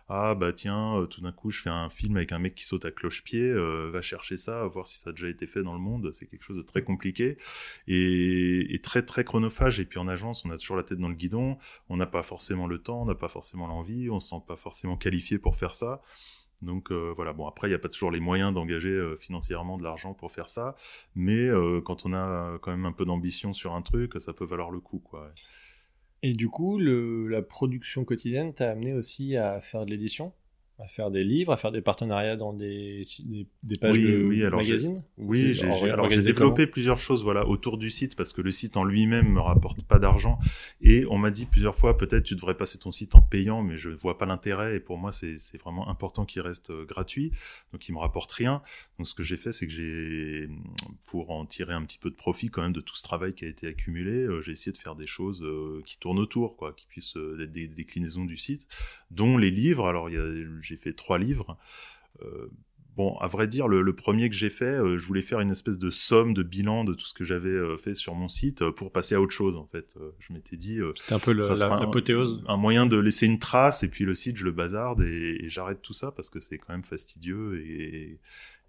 [0.08, 2.86] ah bah tiens tout d'un coup je fais un film avec un mec qui saute
[2.86, 3.52] à cloche-pied,
[3.92, 6.44] va chercher ça, voir si ça a déjà été fait dans le monde, c'est quelque
[6.44, 7.38] chose de très compliqué
[7.90, 11.10] et, et très très chronophage et puis en agence on a toujours la tête dans
[11.10, 11.58] le guidon.
[11.89, 14.56] On n'a pas forcément le temps on n'a pas forcément l'envie on se sent pas
[14.56, 16.04] forcément qualifié pour faire ça.
[16.62, 17.34] Donc euh, voilà.
[17.34, 20.32] Bon après il n'y a pas toujours les moyens d'engager euh, financièrement de l'argent pour
[20.32, 20.76] faire ça.
[21.15, 24.46] Mais euh, quand on a quand même un peu d'ambition sur un truc ça peut
[24.46, 25.32] valoir le coup quoi.
[26.26, 30.32] Et du coup, la production quotidienne t'a amené aussi à faire de l'édition,
[30.84, 34.24] à faire des livres, à faire des partenariats dans des, des, des pages Oui, de
[34.24, 38.52] oui, alors magazines Oui, j'ai développé plusieurs choses voilà autour du site parce que le
[38.52, 40.39] site en lui-même me rapporte pas d'argent.
[40.82, 43.78] Et on m'a dit plusieurs fois peut-être tu devrais passer ton site en payant mais
[43.78, 44.76] je vois pas l'intérêt.
[44.76, 47.32] Et pour moi c'est vraiment important qu'il reste euh, gratuit.
[47.72, 48.62] Donc il me rapporte rien.
[48.98, 50.50] Donc ce que j'ai fait c'est que j'ai
[51.06, 53.46] pour en tirer un petit peu de profit quand même de tout ce travail qui
[53.46, 56.74] a été accumulé euh, j'ai essayé de faire des choses euh, qui tournent autour quoi
[56.74, 58.67] qui puissent être des déclinaisons du site
[59.12, 59.88] dont les livres.
[59.88, 60.26] Alors il y a
[60.74, 61.58] j'ai fait trois livres
[62.24, 62.48] euh,
[62.96, 65.50] Bon, à vrai dire, le, le premier que j'ai fait, euh, je voulais faire une
[65.50, 68.64] espèce de somme, de bilan de tout ce que j'avais euh, fait sur mon site
[68.70, 69.58] pour passer à autre chose.
[69.58, 72.44] En fait, je m'étais dit, C'était un peu le- ça la- sera un- l'apothéose.
[72.48, 75.50] un, moyen de laisser une trace et puis le site, je le bazarde et, et
[75.50, 78.20] j'arrête tout ça parce que c'est quand même fastidieux et,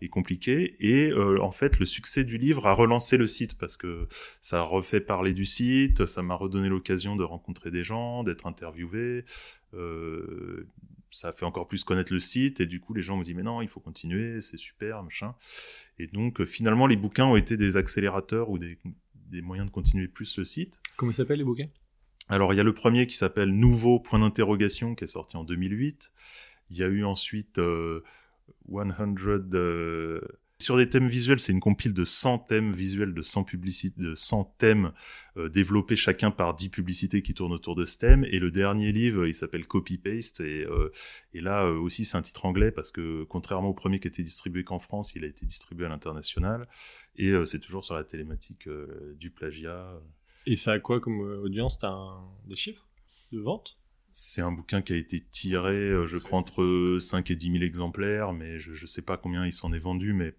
[0.00, 0.74] et compliqué.
[0.80, 4.08] Et euh, en fait, le succès du livre a relancé le site parce que
[4.40, 8.46] ça a refait parler du site, ça m'a redonné l'occasion de rencontrer des gens, d'être
[8.46, 9.26] interviewé.
[9.74, 10.66] Euh,
[11.14, 13.42] ça fait encore plus connaître le site et du coup les gens me disent mais
[13.42, 15.34] non il faut continuer c'est super machin.
[15.98, 18.78] Et donc euh, finalement les bouquins ont été des accélérateurs ou des,
[19.14, 20.80] des moyens de continuer plus le site.
[20.96, 21.68] Comment ils s'appellent les bouquins?
[22.28, 25.44] Alors il y a le premier qui s'appelle Nouveau point d'interrogation qui est sorti en
[25.44, 26.10] 2008
[26.70, 28.02] il y a eu ensuite euh,
[28.68, 28.90] 100
[29.54, 30.20] euh,
[30.60, 34.14] Sur des thèmes visuels, c'est une compile de 100 thèmes visuels, de 100 publicités, de
[34.14, 34.92] 100 thèmes
[35.36, 38.24] euh, développés chacun par 10 publicités qui tournent autour de ce thème.
[38.30, 40.40] Et le dernier livre, il s'appelle Copy Paste.
[40.40, 40.92] Et, euh,
[41.32, 44.22] et là euh, aussi, c'est un titre anglais parce que contrairement au premier qui était
[44.22, 46.68] distribué qu'en France, il a été distribué à l'international.
[47.16, 48.68] Et c'est toujours sur la télématique
[49.18, 50.00] du plagiat.
[50.46, 51.78] Et ça a quoi comme audience?
[51.78, 52.24] T'as un...
[52.46, 52.86] des chiffres
[53.32, 53.78] de vente?
[54.12, 58.32] C'est un bouquin qui a été tiré, je crois, entre 5 et 10 000 exemplaires,
[58.32, 60.34] mais je ne sais pas combien il s'en est vendu, mais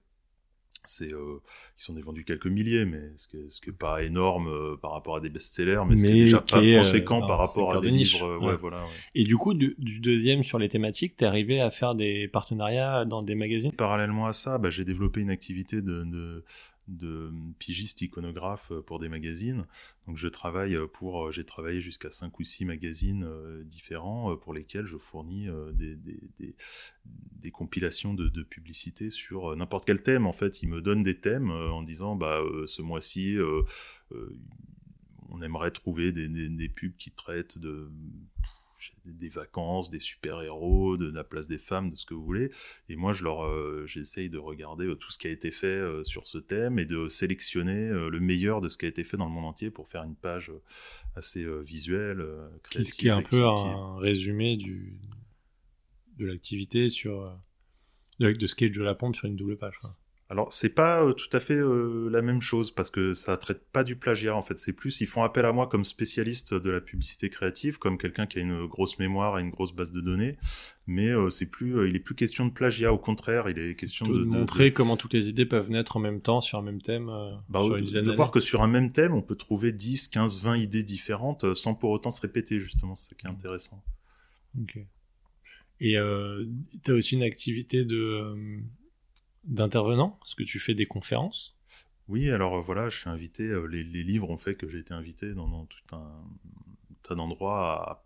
[0.87, 1.39] c'est euh,
[1.77, 4.75] il s'en est vendu quelques milliers, mais ce qui ce qui est pas énorme euh,
[4.75, 7.25] par rapport à des best-sellers, mais, ce qui est déjà qui pas est, euh, conséquent
[7.25, 8.13] par rapport à des de niche.
[8.13, 8.27] livres.
[8.27, 8.55] euh, ouais, Ouais.
[8.57, 8.83] voilà.
[8.83, 8.89] ouais.
[9.15, 13.05] Et du coup, du, du deuxième sur les thématiques, t'es arrivé à faire des partenariats
[13.05, 13.71] dans des magazines?
[13.71, 16.43] Parallèlement à ça, bah, j'ai développé une activité de, de,
[16.87, 19.65] de pigiste iconographe euh, pour des magazines.
[20.07, 24.35] Donc je travaille pour, euh, j'ai travaillé jusqu'à cinq ou six magazines euh, différents euh,
[24.35, 29.85] pour lesquels je fournis euh, des, des, des, compilations de, de publicités sur euh, n'importe
[29.85, 30.25] quel thème.
[30.25, 33.61] En fait, ils me donnent des thèmes euh, en disant, bah euh, ce mois-ci, euh,
[34.11, 34.37] euh,
[35.29, 37.89] on aimerait trouver des, des pubs qui traitent de
[39.05, 42.51] des vacances, des super-héros, de la place des femmes, de ce que vous voulez.
[42.89, 45.67] Et moi, je leur, euh, j'essaye de regarder euh, tout ce qui a été fait
[45.67, 49.17] euh, sur ce thème et de sélectionner le meilleur de ce qui a été fait
[49.17, 50.51] dans le monde entier pour faire une page
[51.15, 52.93] assez visuelle, euh, Ce créative.
[52.95, 54.99] qui est un peu un résumé du,
[56.17, 57.37] de l'activité sur
[58.19, 59.77] de, de Sketch de la pompe sur une double page.
[59.79, 59.95] Quoi.
[60.27, 63.63] Alors, c'est pas euh, tout à fait euh, la même chose parce que ça traite
[63.71, 64.57] pas du plagiat en fait.
[64.57, 68.25] C'est plus, ils font appel à moi comme spécialiste de la publicité créative, comme quelqu'un
[68.25, 70.35] qui a une grosse mémoire et une grosse base de données.
[70.87, 72.91] Mais euh, c'est plus, il est plus question de plagiat.
[72.91, 75.69] Au contraire, il est question De, de, de- montrer de- comment toutes les idées peuvent
[75.69, 77.05] naître en même temps sur un même thème.
[77.47, 78.15] bah, sur de- une dizaine de d'années.
[78.17, 81.75] voir que sur un même thème, on peut trouver 10, 15, 20 idées différentes sans
[81.75, 82.95] pour autant se répéter justement.
[82.95, 83.83] C'est ça qui est intéressant.
[84.59, 84.79] Ok.
[85.81, 85.97] Et
[86.83, 88.33] tu as aussi une activité de
[89.47, 91.55] euh, d'intervenant Est-ce que tu fais des conférences?
[92.07, 93.43] Oui, alors euh, voilà, je suis invité.
[93.43, 96.23] euh, les, les livres ont fait que j'ai été invité dans, dans tout un
[97.03, 98.04] tas d'endroits à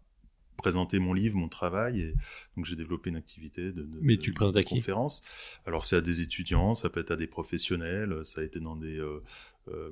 [0.59, 2.13] présenter mon livre, mon travail, et
[2.55, 4.75] donc j'ai développé une activité de, de, Mais tu présentes à qui?
[4.75, 5.23] conférence.
[5.65, 8.75] Alors c'est à des étudiants, ça peut être à des professionnels, ça a été dans
[8.75, 9.23] des euh,
[9.69, 9.91] euh,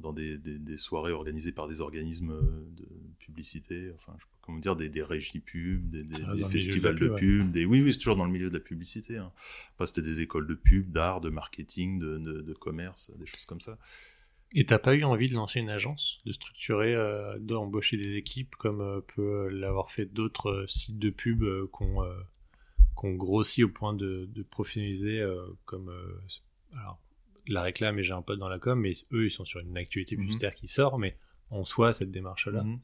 [0.00, 2.42] dans des, des, des soirées organisées par des organismes euh,
[2.76, 2.86] de
[3.18, 6.04] publicité, enfin je comment dire, des, des régies pub, des,
[6.48, 9.18] festivals de de pub, des oui oui c'est toujours dans le milieu de la publicité.
[9.18, 9.30] Hein.
[9.74, 13.78] Enfin, c'était des écoles de pub, d'art, de marketing, de commerce, des choses comme ça.
[14.54, 18.54] Et t'as pas eu envie de lancer une agence, de structurer, euh, d'embaucher des équipes
[18.56, 22.14] comme euh, peut l'avoir fait d'autres euh, sites de pub euh, qu'on euh,
[22.94, 26.20] qu'on grossit au point de, de professionnaliser euh, comme euh,
[26.72, 26.98] alors
[27.46, 29.76] la réclame et j'ai un pote dans la com, mais eux ils sont sur une
[29.76, 30.22] actualité Mhm.
[30.22, 31.16] publicitaire qui sort, mais
[31.50, 32.62] en soi cette démarche là.
[32.62, 32.80] Mhm.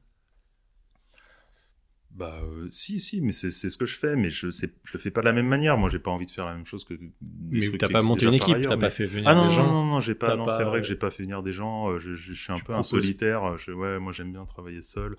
[2.14, 4.92] Bah euh, si si mais c'est c'est ce que je fais mais je sais je
[4.92, 6.64] le fais pas de la même manière moi j'ai pas envie de faire la même
[6.64, 7.10] chose que des
[7.50, 9.52] Mais t'as pas monté une équipe, t'as mais- pas fait venir ah non des non
[9.52, 9.72] gens.
[9.72, 11.98] non non j'ai pas non c'est vrai que j'ai pas fait venir des gens euh,
[11.98, 14.80] je, je, je suis un Tu peu un solitaire je, ouais moi j'aime bien travailler
[14.82, 15.16] seul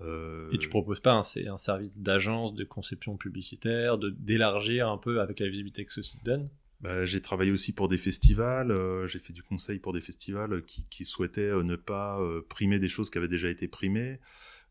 [0.00, 4.88] Euh, Et tu proposes pas un, c'est un service d'agence de conception publicitaire, de d'élargir
[4.88, 6.48] un peu avec la visibilité que ce site donne?
[6.80, 10.62] Bah, j'ai travaillé aussi pour des festivals, euh, j'ai fait du conseil pour des festivals
[10.66, 14.20] qui, qui souhaitaient euh, ne pas euh, primer des choses qui avaient déjà été primées.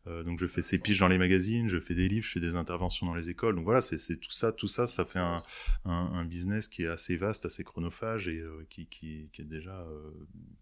[0.06, 2.40] Euh, donc je fais ces piges dans les magazines, je fais des livres, je fais
[2.40, 3.56] des interventions dans les écoles.
[3.56, 5.38] Donc voilà, c'est tout ça, tout ça, ça fait un,
[5.84, 9.46] un, un business qui est assez vaste, assez chronophage et euh, qui, qui, qui est
[9.46, 10.10] déjà euh,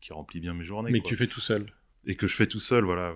[0.00, 0.92] qui remplit bien mes journées.
[0.92, 1.72] Mais quoi tu fais tout seul.
[2.06, 3.14] et que je fais tout seul, voilà.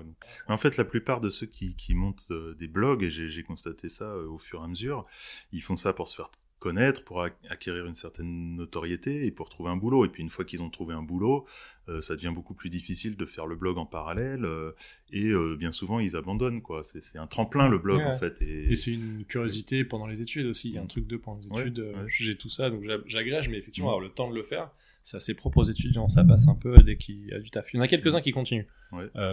[0.48, 4.16] En fait, la plupart de ceux qui, qui montent des blogs, et j'ai constaté ça
[4.16, 5.04] au fur et à mesure,
[5.52, 6.30] ils font ça pour se faire
[6.66, 10.04] connaître, pour ac- acquérir une certaine notoriété et pour trouver un boulot.
[10.04, 11.46] Et puis une fois qu'ils ont trouvé un boulot,
[11.88, 14.72] euh, ça devient beaucoup plus difficile de faire le blog en parallèle euh,
[15.12, 16.82] et euh, bien souvent ils abandonnent quoi.
[16.82, 18.04] C'est un tremplin le blog Ouais.
[18.04, 18.40] en fait.
[18.42, 20.68] Et, Et c'est une curiosité pendant les études aussi.
[20.70, 21.78] Il y a un truc de pendant les études.
[21.78, 22.04] ouais.
[22.08, 23.94] J'ai tout ça, donc j'a- j'agrège, mais effectivement, Mhm.
[23.94, 24.70] avoir le temps de le faire,
[25.04, 26.08] c'est assez propre aux étudiants.
[26.08, 27.72] Ça passe un peu dès qu'il y a du taf.
[27.72, 28.66] Il y en a quelques-uns qui continuent.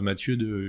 [0.02, 0.68] Mathieu de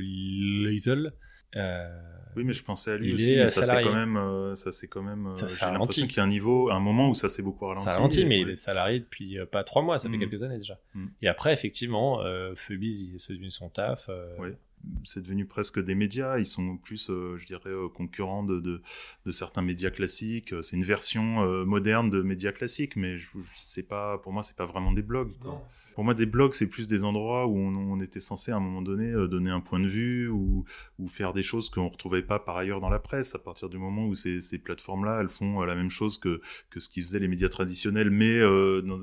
[0.68, 1.12] Little.
[1.56, 2.00] Euh,
[2.36, 3.32] oui, mais je pensais à lui Il aussi.
[3.34, 3.86] est mais ça salarié.
[3.86, 5.26] quand même, euh, ça c'est quand même.
[5.28, 7.64] euh, Ça, J'ai l'impression qu'il y a un niveau, un moment où ça s'est beaucoup
[7.66, 7.84] ralenti.
[7.84, 8.42] ça ralentit, et- mais ouais.
[8.42, 10.20] il est salarié depuis pas trois mois, ça fait Mhm.
[10.28, 10.78] quelques années déjà.
[10.94, 11.10] Mhm.
[11.22, 14.06] Et après, effectivement, euh, il- c'est devenu son taf.
[14.08, 14.56] euh, Ouais.
[15.04, 16.38] C'est devenu presque des médias.
[16.38, 18.82] Ils sont plus, euh, je dirais, euh, concurrents de, de,
[19.26, 20.52] de certains médias classiques.
[20.52, 24.18] Euh, C'est une version euh, moderne de médias classiques, mais je, je sais pas.
[24.18, 25.32] Pour moi, c'est pas vraiment des blogs.
[25.40, 25.66] quoi.
[25.94, 28.60] Pour moi, des blogs, c'est plus des endroits où on, on était censé à un
[28.60, 30.64] moment donné donner un point de vue ou,
[30.98, 33.34] ou faire des choses qu'on retrouvait pas par ailleurs dans la presse.
[33.34, 36.80] À partir du moment où ces, ces plateformes-là, elles font la même chose que, que
[36.80, 39.00] ce qu'ils faisaient les médias traditionnels, mais euh, dans-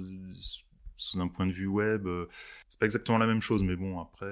[0.97, 2.07] sous un point de vue web.
[2.69, 4.27] c'est pas exactement la même chose, mais bon, après.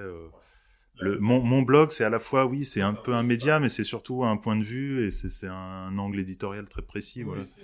[1.02, 3.60] Euh, le, mon, mon blog, c'est à la fois, oui, c'est un peu un média,
[3.60, 7.24] mais c'est surtout un point de vue et c'est un angle éditorial très précis.
[7.24, 7.42] Voilà.
[7.42, 7.56] Parce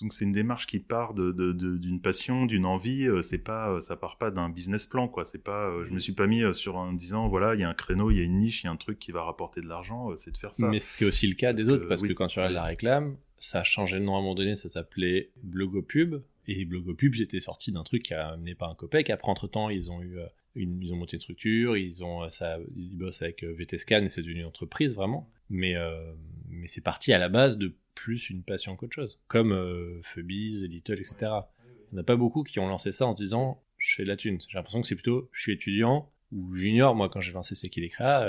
[0.00, 3.06] donc c'est une démarche qui part de d'une passion, d'une envie.
[3.06, 5.26] euh, C'est pas, euh, ça part pas d'un business plan, quoi.
[5.26, 7.64] C'est pas, euh, je me suis pas mis euh, sur un disant voilà, il y
[7.64, 9.22] a un créneau, il y a une niche, il y a un truc qui va
[9.22, 10.10] rapporter de l'argent.
[10.10, 10.68] euh, C'est de faire ça.
[10.68, 13.60] Mais c'est aussi le cas des autres, parce que quand tu regardes la réclame, ça
[13.60, 17.70] a changé de nom à un moment donné, ça s'appelait Blogopub, et Blogopub, j'étais sorti
[17.70, 19.10] d'un truc qui a amené pas un copec.
[19.10, 20.24] Après, entre-temps, ils ont eu euh,
[20.56, 24.08] ils ont monté une structure, ils ont, euh, ça, ils bossent avec euh, VTScan, et
[24.08, 25.30] c'est devenu une entreprise, vraiment.
[25.48, 26.12] Mais, euh,
[26.48, 29.18] mais c'est parti à la base de plus une passion qu'autre chose.
[29.28, 31.14] Comme euh, Little, etc.
[31.20, 34.02] Il n'y en a pas beaucoup qui ont lancé ça en se disant, je fais
[34.02, 34.38] de la thune.
[34.40, 37.68] J'ai l'impression que c'est plutôt, je suis étudiant, ou junior, moi quand j'ai lancé C'est
[37.68, 38.24] qui ça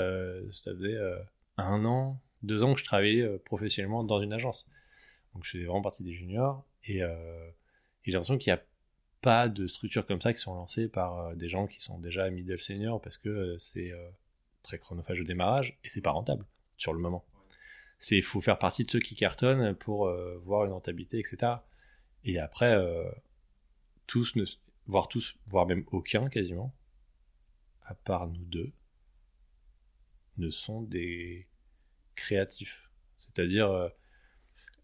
[0.50, 0.98] faisait
[1.56, 4.68] un an, deux ans que je travaillais professionnellement dans une agence.
[5.34, 7.06] Donc je faisais vraiment partie des juniors et, et
[8.02, 8.62] j'ai l'impression qu'il n'y a
[9.22, 12.28] pas de structures comme ça qui sont lancées par euh, des gens qui sont déjà
[12.28, 14.10] middle senior parce que euh, c'est euh,
[14.62, 16.44] très chronophage au démarrage et c'est pas rentable
[16.76, 17.24] sur le moment.
[17.98, 20.12] C'est faut faire partie de ceux qui cartonnent pour
[20.44, 21.52] voir une rentabilité, etc.
[22.24, 22.76] Et après,
[24.08, 24.44] tous, ne,
[24.88, 25.36] voire tous,
[25.68, 26.74] même aucun quasiment,
[27.84, 28.72] à part nous deux,
[30.38, 31.46] ne sont des
[32.16, 32.90] créatifs.
[33.16, 33.92] C'est-à-dire,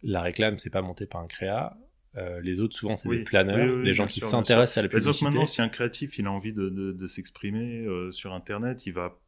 [0.04, 1.76] la réclame, c'est pas monté par un créa.
[2.16, 4.82] Euh, les autres, souvent, c'est Oui, des planeurs, oui, oui, des gens qui s'intéressent à
[4.82, 5.24] la publicité.
[5.24, 8.92] maintenant, si un créatif, il a envie de, de, de s'exprimer euh, sur Internet, il
[8.92, 9.18] va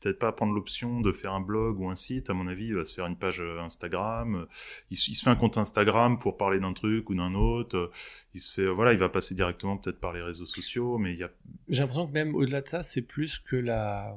[0.00, 2.28] peut-être pas prendre l'option de faire un blog ou un site.
[2.28, 4.46] À mon avis, il va se faire une page euh, Instagram.
[4.90, 7.92] Il, se- il se fait un compte Instagram pour parler d'un truc ou d'un autre.
[8.34, 11.20] Il se fait, voilà, il va passer directement peut-être par les réseaux sociaux, mais il
[11.20, 11.30] y a,
[11.68, 14.16] J'ai l'impression que même au-delà de ça, c'est plus que la.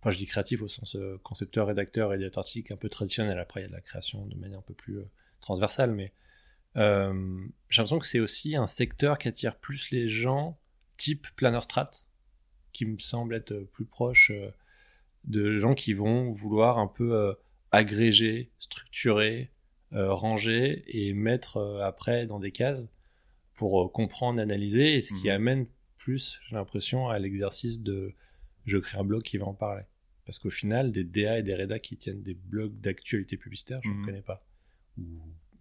[0.00, 3.38] Enfin, je dis créatif au sens concepteur, rédacteur, réalisateur artistique un peu traditionnel.
[3.38, 4.98] Après, il y a de la création de manière un peu plus
[5.42, 6.12] transversale, mais
[6.76, 10.58] euh, j'ai l'impression que c'est aussi un secteur qui attire plus les gens
[10.96, 11.90] type planner strat,
[12.72, 14.50] qui me semble être euh, plus proche euh,
[15.24, 17.36] de gens qui vont vouloir un peu
[17.70, 19.52] agréger, structurer,
[19.92, 22.88] ranger et mettre après dans des cases
[23.54, 25.34] pour comprendre, analyser, et ce qui Mhm.
[25.34, 28.14] amène plus, j'ai l'impression, à l'exercice de
[28.64, 29.84] je crée un blog qui va en parler.
[30.26, 33.88] Parce qu'au final, des DA et des rédas qui tiennent des blogs d'actualité publicitaire, je
[33.90, 34.04] ne Mhm.
[34.06, 34.44] connais pas.
[34.98, 35.04] Ou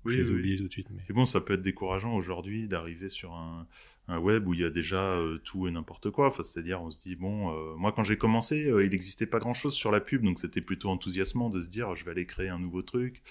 [0.06, 0.88] Oui, je les oui, tout de suite.
[0.92, 1.02] Mais...
[1.10, 3.68] Et bon, ça peut être décourageant aujourd'hui d'arriver sur un,
[4.08, 6.28] un web où il y a déjà euh, tout et n'importe quoi.
[6.28, 9.40] Enfin, c'est-à-dire, on se dit bon, euh, moi quand j'ai commencé, euh, il n'existait pas
[9.40, 12.50] grand-chose sur la pub, donc c'était plutôt enthousiasmant de se dire je vais aller créer
[12.50, 13.22] un nouveau truc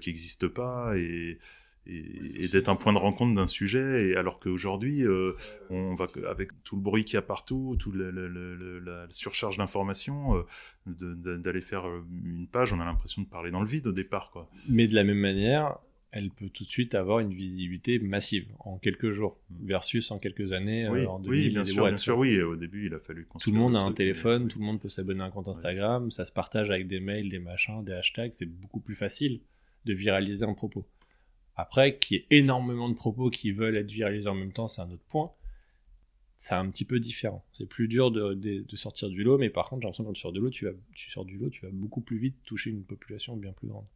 [0.00, 1.38] qui n'existe pas et
[1.84, 4.06] et, et d'être un point de rencontre d'un sujet.
[4.06, 5.32] Et alors qu'aujourd'hui, euh,
[5.68, 8.78] on va avec tout le bruit qu'il y a partout, tout le, le- le- le-
[8.78, 10.44] la surcharge d'informations, euh,
[10.86, 11.84] d'aller faire
[12.24, 14.48] une page, on a l'impression de parler dans le vide au départ, quoi.
[14.68, 15.76] Mais de la même manière,
[16.12, 20.52] elle peut tout de suite avoir une visibilité massive en quelques jours, versus en quelques
[20.52, 20.88] années.
[20.88, 22.40] oui, euh, en 2000, oui, bien sûr, bien sûr, oui.
[22.42, 24.88] Au début, il a fallu Tout le monde a un téléphone, tout le monde peut
[24.90, 28.32] s'abonner à un compte Instagram, ça se partage avec des mails, des machins, des hashtags,
[28.34, 29.40] c'est beaucoup plus facile
[29.86, 30.86] de viraliser un propos.
[31.56, 34.80] Après, qu'il y ait énormément de propos qui veulent être viralisés en même temps, c'est
[34.80, 35.32] un autre point.
[36.36, 37.44] C'est un petit peu différent.
[37.52, 40.08] C'est plus dur de, de- de sortir du lot, mais par contre, j'ai l'impression que
[40.08, 42.18] quand tu sors de l'eau, tu, vas, tu sors du lot, tu vas beaucoup plus
[42.18, 43.86] vite toucher une population bien plus grande.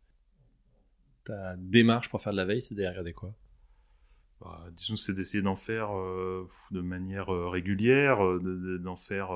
[1.26, 3.34] Ta démarche pour faire de la veille, c'est d'aller regarder quoi?
[4.40, 8.96] Bah, disons, c'est d'essayer d'en faire euh, de manière euh, régulière, euh, de- de- d'en
[8.96, 9.30] faire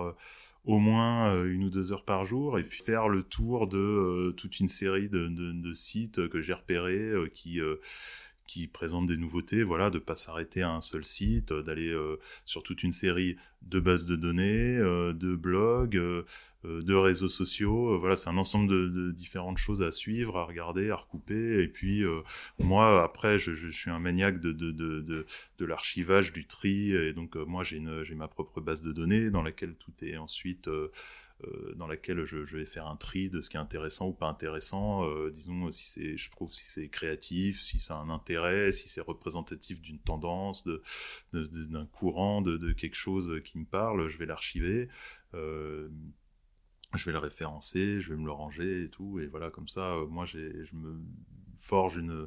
[0.66, 4.61] au moins une ou deux heures par jour, et puis faire le tour de toute
[4.61, 7.61] une série de, de- sites que j'ai repérés qui
[8.51, 12.19] qui présentent des nouveautés, voilà, de pas s'arrêter à un seul site, euh, d'aller euh,
[12.45, 16.01] sur toute une série de bases de données, euh, de blogs,
[16.65, 17.97] de réseaux sociaux.
[18.01, 21.63] Voilà, c'est un ensemble de, différentes choses à suivre, à regarder, à recouper.
[21.63, 22.03] Et puis
[22.59, 25.27] moi, après, je, suis un maniaque de, de, de,
[25.59, 26.93] de, l'archivage, du tri.
[26.93, 27.81] Et donc moi, j'ai
[28.15, 30.69] ma propre base de données dans laquelle tout est ensuite
[31.76, 35.05] dans laquelle je, vais faire un tri de ce qui est intéressant ou pas intéressant.
[35.05, 38.88] Euh, disons si c'est, je trouve si c'est créatif, si ça a un intérêt, si
[38.88, 40.83] c'est représentatif d'une tendance, de,
[41.33, 44.88] d'un courant, de, quelque chose qui me parle, je vais l'archiver.
[45.35, 45.88] Euh,
[46.94, 49.92] je vais le référencer, je vais me le ranger et tout, et voilà, comme ça,
[49.94, 50.38] euh, moi, je
[50.74, 51.00] me
[51.57, 52.26] forge une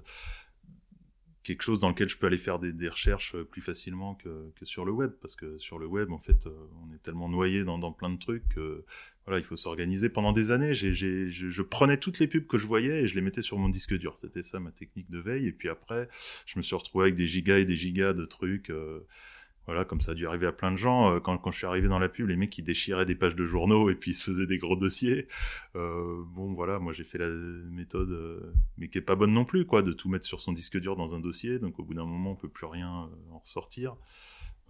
[1.43, 4.85] quelque chose dans lequel je peux aller faire des, recherches euh, plus facilement que, sur
[4.85, 6.51] le web, parce que sur le web, en fait, euh,
[6.81, 8.85] on est tellement noyé dans, dans plein de trucs que
[9.25, 10.09] voilà, il faut s'organiser.
[10.09, 13.41] Pendant des années, je prenais toutes les pubs que je voyais et je les mettais
[13.41, 14.17] sur mon disque dur.
[14.17, 15.47] C'était ça ma technique de veille.
[15.47, 16.09] Et puis après,
[16.45, 18.69] je me suis retrouvé avec des gigas et des gigas de trucs.
[18.69, 18.99] euh,
[19.65, 21.15] voilà, comme ça a dû arriver à plein de gens.
[21.15, 23.35] Euh, Quand, quand je suis arrivé dans la pub, les mecs qui déchiraient des pages
[23.35, 25.27] de journaux et puis ils se faisaient des gros dossiers.
[25.75, 29.45] Euh, bon, voilà, moi j'ai fait la méthode, euh, mais qui est pas bonne non
[29.45, 31.59] plus, quoi, de tout mettre sur son disque dur dans un dossier.
[31.59, 33.95] Donc au bout d'un moment, on peut plus rien en ressortir.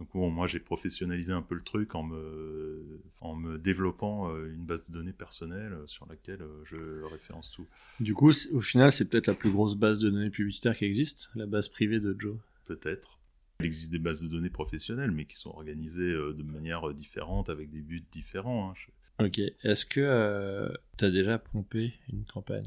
[0.00, 4.64] Donc bon, moi j'ai professionnalisé un peu le truc en me, en me développant une
[4.64, 7.66] base de données personnelle sur laquelle je référence tout.
[8.00, 11.30] Du coup, au final, c'est peut-être la plus grosse base de données publicitaires qui existe,
[11.36, 12.36] la base privée de Joe?
[12.66, 13.20] Peut-être.
[13.60, 16.94] Il existe des bases de données professionnelles, mais qui sont organisées euh, de manière euh,
[16.94, 18.70] différente, avec des buts différents.
[18.70, 18.74] hein.
[18.76, 19.38] Je- Ok.
[19.62, 22.66] Est-ce que tu as déjà pompé une campagne?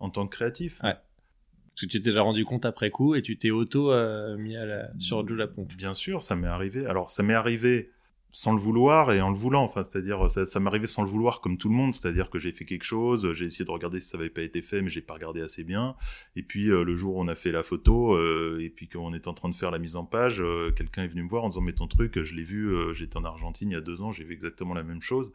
[0.00, 0.94] En tant que créatif, Ouais.
[0.94, 4.56] Parce que tu t'es déjà rendu compte après coup et tu t'es auto euh, mis
[4.56, 4.90] à la...
[4.98, 5.72] sur Joe la pompe.
[5.76, 6.84] Bien sûr, ça m'est arrivé.
[6.86, 7.90] Alors, ça m'est arrivé
[8.34, 9.62] sans le vouloir et en le voulant.
[9.62, 11.94] Enfin, c'est-à-dire, ça, ça arrivé sans le vouloir, comme tout le monde.
[11.94, 14.60] C'est-à-dire que j'ai fait quelque chose, j'ai essayé de regarder si ça avait pas été
[14.60, 15.94] fait, mais j'ai pas regardé assez bien.
[16.34, 19.14] Et puis, euh, le jour où on a fait la photo, euh, et puis qu'on
[19.14, 21.44] est en train de faire la mise en page, euh, quelqu'un est venu me voir
[21.44, 23.80] en disant, mais ton truc, je l'ai vu, euh, j'étais en Argentine il y a
[23.80, 25.32] deux ans, j'ai vu exactement la même chose.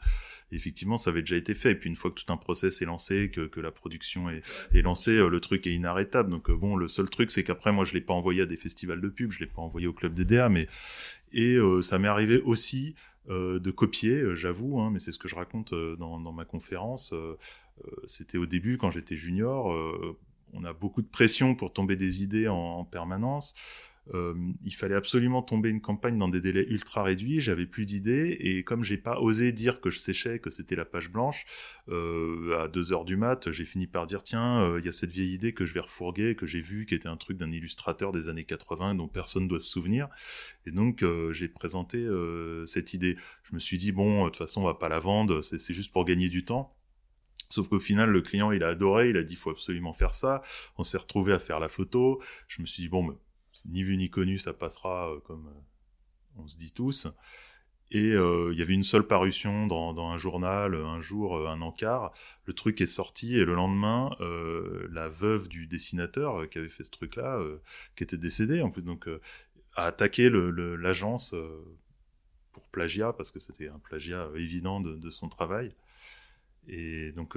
[0.52, 1.72] Effectivement, ça avait déjà été fait.
[1.72, 4.42] Et puis, une fois que tout un process est lancé, que, que la production est,
[4.74, 6.30] est lancée, euh, le truc est inarrêtable.
[6.30, 8.58] Donc, euh, bon, le seul truc, c'est qu'après, moi, je l'ai pas envoyé à des
[8.58, 10.68] festivals de pub, je l'ai pas envoyé au club DDA, mais
[11.32, 12.96] et euh, ça m'est arrivé aussi
[13.30, 17.13] euh, de copier, euh, j'avoue, hein, mais c'est ce que je raconte dans, ma conférence.
[18.06, 19.74] C'était au début, quand j'étais junior,
[20.54, 23.54] on a beaucoup de pression pour tomber des idées en permanence.
[24.14, 24.34] Euh,
[24.64, 27.42] il fallait absolument tomber une campagne dans des délais ultra réduits.
[27.42, 30.86] J'avais plus d'idées et comme j'ai pas osé dire que je séchais, que c'était la
[30.86, 31.46] page blanche,
[31.90, 34.92] euh, à 2 heures du mat, j'ai fini par dire tiens, euh, il y a
[34.92, 37.52] cette vieille idée que je vais refourguer, que j'ai vue, qui était un truc d'un
[37.52, 40.08] illustrateur des années 80 dont personne doit se souvenir.
[40.66, 43.16] Et donc euh, j'ai présenté euh, cette idée.
[43.44, 45.92] Je me suis dit bon, de toute façon on va pas la vendre, c'est juste
[45.92, 46.76] pour gagner du temps.
[47.50, 50.44] Sauf qu'au final, le client, il a adoré, il a dit, faut absolument faire ça.
[50.78, 52.22] On s'est retrouvé à faire la photo.
[52.48, 53.18] Je me suis dit, bon,
[53.65, 57.08] ni vu ni connu, ça passera euh, comme euh, on se dit tous.
[57.91, 62.13] Et euh, il y avait une seule parution dans, un journal, un jour, un encart.
[62.45, 64.12] Le truc est sorti et le lendemain,
[64.91, 67.41] la veuve du dessinateur qui avait fait ce truc-là,
[67.95, 69.10] qui était décédée en plus, donc
[69.76, 71.34] a attaqué l'agence
[72.52, 75.74] pour plagiat parce que c'était un plagiat évident de, son travail.
[76.67, 77.36] Et donc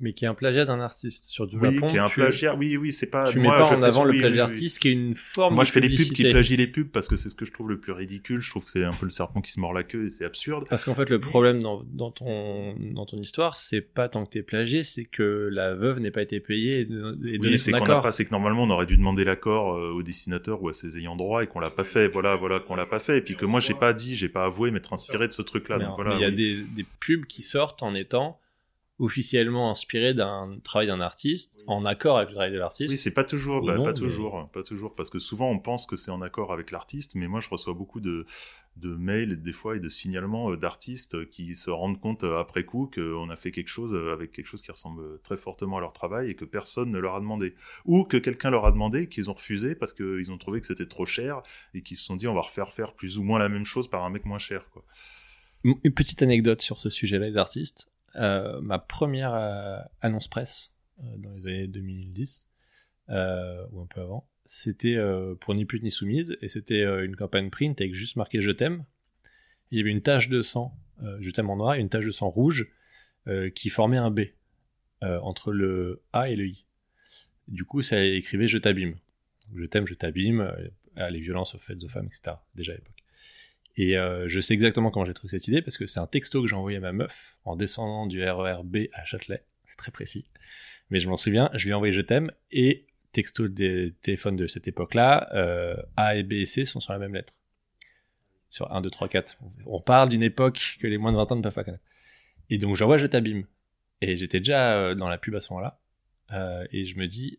[0.00, 1.90] Mais qui est un plagiat d'un artiste sur Joe oui, pompe.
[1.90, 2.56] qui est un tu, plagiat.
[2.56, 3.30] Oui, oui, c'est pas.
[3.30, 4.92] Tu moi, mets pas je en avant ça- le oui, plagiat oui, artiste qui est
[4.92, 7.28] une forme Moi, de je fais les pubs qui plagient les pubs parce que c'est
[7.30, 8.40] ce que je trouve le plus ridicule.
[8.40, 10.24] Je trouve que c'est un peu le serpent qui se mord la queue et c'est
[10.24, 10.66] absurde.
[10.68, 14.30] Parce qu'en fait, le problème dans, dans, ton, dans ton histoire, c'est pas tant que
[14.30, 17.58] t'es plagié, c'est que la veuve n'ait pas été payée et, de- et donné Oui,
[17.58, 20.68] c'est qu'on pas, c'est que normalement on aurait dû demander l'accord euh, au dessinateur ou
[20.68, 22.08] à ses ayants droit et qu'on l'a pas fait.
[22.08, 23.18] Voilà, voilà, qu'on l'a pas fait.
[23.18, 25.78] Et puis que moi j'ai pas dit, j'ai pas avoué m'être inspiré de ce truc-là.
[25.78, 26.10] Donc voilà.
[26.10, 26.56] mais il y a des
[26.98, 28.40] pubs qui sortent en étant
[29.02, 32.90] officiellement inspirés d'un travail d'un artiste, en accord avec le travail de l'artiste.
[32.92, 35.50] Oui, c'est pas toujours, Ou bah, non, pas mais- toujours, pas toujours, parce que souvent
[35.50, 38.24] on pense que c'est en accord avec l'artiste, mais moi je reçois beaucoup de,
[38.76, 42.64] de mails des fois et de signalements euh, d'artistes qui se rendent compte euh, après
[42.64, 45.80] coup qu'on a fait quelque chose euh, avec quelque chose qui ressemble très fortement à
[45.80, 49.08] leur travail et que personne ne leur a demandé, ou que quelqu'un leur a demandé
[49.08, 51.42] qu'ils ont refusé parce qu'ils ont trouvé que c'était trop cher
[51.74, 53.88] et qu'ils se sont dit on va refaire faire plus ou moins la même chose
[53.88, 54.84] par un mec moins cher, quoi.
[55.64, 57.88] Une petite anecdote sur ce sujet-là des artistes.
[58.16, 62.48] Euh, ma première euh, annonce presse euh, dans les années 2010,
[63.10, 64.98] euh, ou un peu avant, c'était
[65.40, 68.84] pour ni plus ni soumise, et c'était une campagne print avec juste marqué Je t'aime.
[69.70, 70.76] Il y avait une tache de sang,
[71.20, 72.68] Je t'aime en noir, et une tache de sang rouge
[73.54, 74.22] qui formait un B
[75.00, 76.66] entre le A et le I.
[77.46, 78.96] Du coup, ça écrivait Je t'abîme.
[79.54, 80.52] Je t'aime, je t'abîme,
[80.96, 82.36] ah, les violences faites aux femmes, etc.
[82.54, 83.01] Déjà à l'époque.
[83.76, 86.42] Et euh, je sais exactement comment j'ai trouvé cette idée parce que c'est un texto
[86.42, 89.44] que j'ai envoyé à ma meuf en descendant du RER B à Châtelet.
[89.64, 90.26] C'est très précis.
[90.90, 94.46] Mais je m'en souviens, je lui ai envoyé Je t'aime et texto des téléphones de
[94.46, 97.34] cette époque-là, euh, A et B et C sont sur la même lettre.
[98.48, 99.38] Sur 1, 2, 3, 4.
[99.66, 101.84] On parle d'une époque que les moins de 20 ans ne peuvent pas connaître.
[102.50, 103.46] Et donc j'envoie Je t'abîme.
[104.02, 105.78] Et j'étais déjà euh, dans la pub à ce moment-là.
[106.70, 107.38] Et je me dis,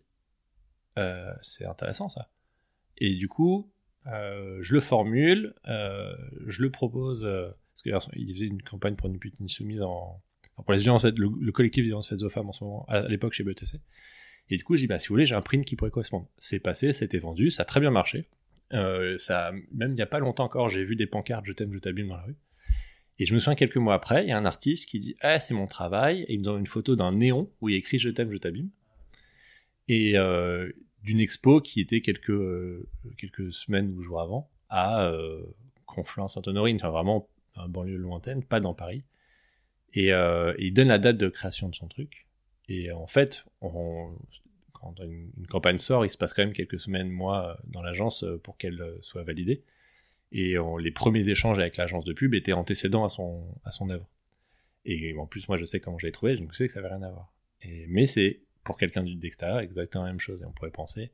[1.41, 2.29] c'est intéressant ça.
[2.97, 3.72] Et du coup,
[4.07, 6.13] euh, je le formule, euh,
[6.47, 7.49] je le propose, euh,
[7.85, 10.21] parce qu'il faisait une campagne pour une pute ni soumise en,
[10.55, 13.07] pour les violences le, le collectif des violences faites aux femmes en ce moment, à,
[13.07, 13.79] l'époque chez BETC.
[14.49, 16.27] Et du coup, je dis, bah, si vous voulez, j'ai un print qui pourrait correspondre.
[16.37, 18.27] C'est passé, c'était vendu, ça a très bien marché.
[19.19, 21.77] Ça, même il n'y a pas longtemps encore, j'ai vu des pancartes, je t'aime, je
[21.77, 22.35] t'abîme dans la rue.
[23.19, 25.39] Et je me souviens quelques mois après, il y a un artiste qui dit, ah,
[25.39, 28.09] c'est mon travail, et il me donne une photo d'un néon où il écrit je
[28.09, 28.69] t'aime, je t'abîme.
[29.87, 30.17] Et
[31.03, 32.87] d'une expo qui était quelques, euh,
[33.17, 35.43] quelques semaines ou jours avant à euh,
[35.85, 39.03] Conflans-Sainte-Honorine, enfin vraiment un banlieue lointaine, pas dans Paris.
[39.93, 42.25] Et, euh, et il donne la date de création de son truc.
[42.67, 47.59] Et en fait, quand une, campagne sort, il se passe quand même quelques semaines, mois
[47.65, 49.61] dans l'agence pour qu'elle soit validée.
[50.31, 53.89] Et on- les premiers échanges avec l'agence de pub étaient antécédents à son, à son
[53.89, 54.09] œuvre.
[54.85, 56.95] Et en plus, moi, je sais comment je l'ai trouvé, je sais que ça n'avait
[56.95, 57.31] rien à voir.
[57.87, 60.41] Mais c'est pour quelqu'un d'extérieur exactement la même chose.
[60.41, 61.11] Et on pourrait penser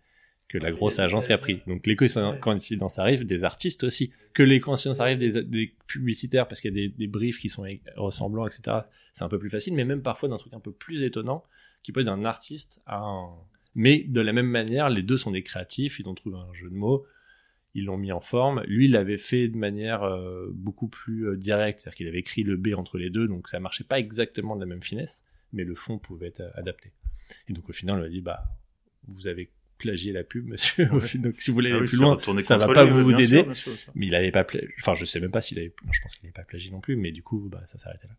[0.47, 1.62] que la grosse agence qui a pris.
[1.68, 4.12] Donc les coïncidences arrivent des artistes aussi.
[4.34, 7.50] Que les coïncidences arrivent des, des publicitaires parce qu'il y a des, des, briefs qui
[7.50, 8.78] sont ressemblants, etc.
[9.14, 11.43] C'est un peu plus facile, mais même parfois d'un truc un peu plus étonnant
[11.84, 13.30] qui peut être d'un artiste à un...
[13.76, 16.70] Mais de la même manière, les deux sont des créatifs, ils ont trouvé un jeu
[16.70, 17.06] de mots,
[17.76, 18.64] ils l'ont mis en forme.
[18.68, 22.43] Lui, il l'avait fait de manière euh, beaucoup plus euh, directe, c'est-à-dire qu'il avait écrit
[22.43, 25.24] le B entre les deux, donc ça marchait pas exactement de la même finesse,
[25.54, 26.91] mais le fond pouvait être euh, adapté.
[27.47, 28.43] Et donc au final, on a dit, bah,
[29.08, 30.86] vous avez plagié la pub, monsieur.
[31.16, 33.45] donc si vous voulez ah aller plus loin, ça va pas vous aider.
[33.95, 34.45] mais il avait pas,
[34.80, 36.95] enfin, je sais même pas s'il avait, je pense qu'il n'avait pas plagié non plus,
[36.95, 38.16] mais du coup, bah, ça s'arrêtait là.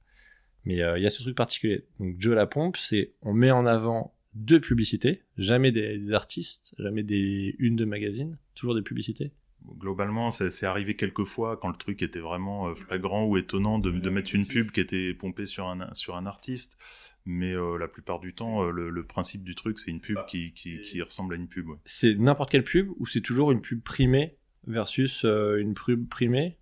[0.64, 1.86] Mais il y a ce truc particulier.
[1.98, 7.02] Donc Joe la pompe, c'est on met en avant deux publicités, jamais des, artistes, jamais
[7.02, 9.32] des unes de magazines, toujours des publicités.
[9.78, 13.90] Globalement, c'est arrivé quelques fois quand le truc était vraiment euh, flagrant ou étonnant de,
[14.10, 16.78] mettre une pub qui était pompée sur un, sur un artiste.
[17.26, 20.52] Mais euh, la plupart du temps, euh, le, principe du truc, c'est une pub qui,
[20.52, 21.68] qui, ressemble à une pub.
[21.84, 24.36] C'est n'importe quelle pub ou c'est toujours une pub primée
[24.66, 26.58] versus une pub primée?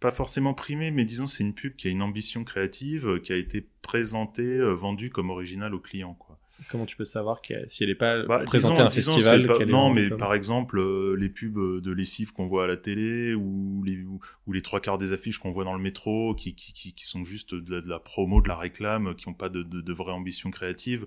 [0.00, 3.36] Pas forcément primée, mais disons c'est une pub qui a une ambition créative, qui a
[3.36, 6.14] été présentée, vendue comme originale au client.
[6.14, 6.29] Quoi.
[6.68, 10.10] Comment tu peux savoir si elle n'est pas bah, présentée à un festival Non, mais
[10.10, 14.02] par exemple, euh, les pubs euh, de lessive qu'on voit à la télé ou les,
[14.02, 17.04] ou, les trois quarts des affiches qu'on voit dans le métro qui, qui, qui, qui
[17.06, 20.12] sont juste de la, promo, de la réclame, qui n'ont pas de, de, de vraie
[20.12, 21.06] ambition créative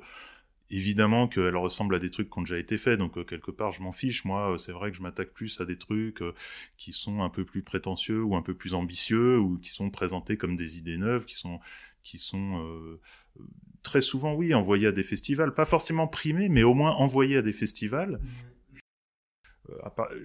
[0.69, 3.71] évidemment qu'elle ressemble à des trucs qui ont déjà été faits, donc euh, quelque part
[3.71, 4.25] je m'en fiche.
[4.25, 6.23] Moi, c'est vrai que je m'attaque plus à des trucs
[6.77, 10.35] qui sont un peu plus prétentieux ou un peu plus ambitieux ou qui sont présentés
[10.35, 11.59] comme des idées neuves, qui sont
[12.03, 12.99] qui sont euh,
[13.83, 17.41] très souvent, oui, envoyés à des festivals, pas forcément primés, mais au moins envoyés à
[17.41, 18.15] des festivals.
[18.15, 18.52] Euh,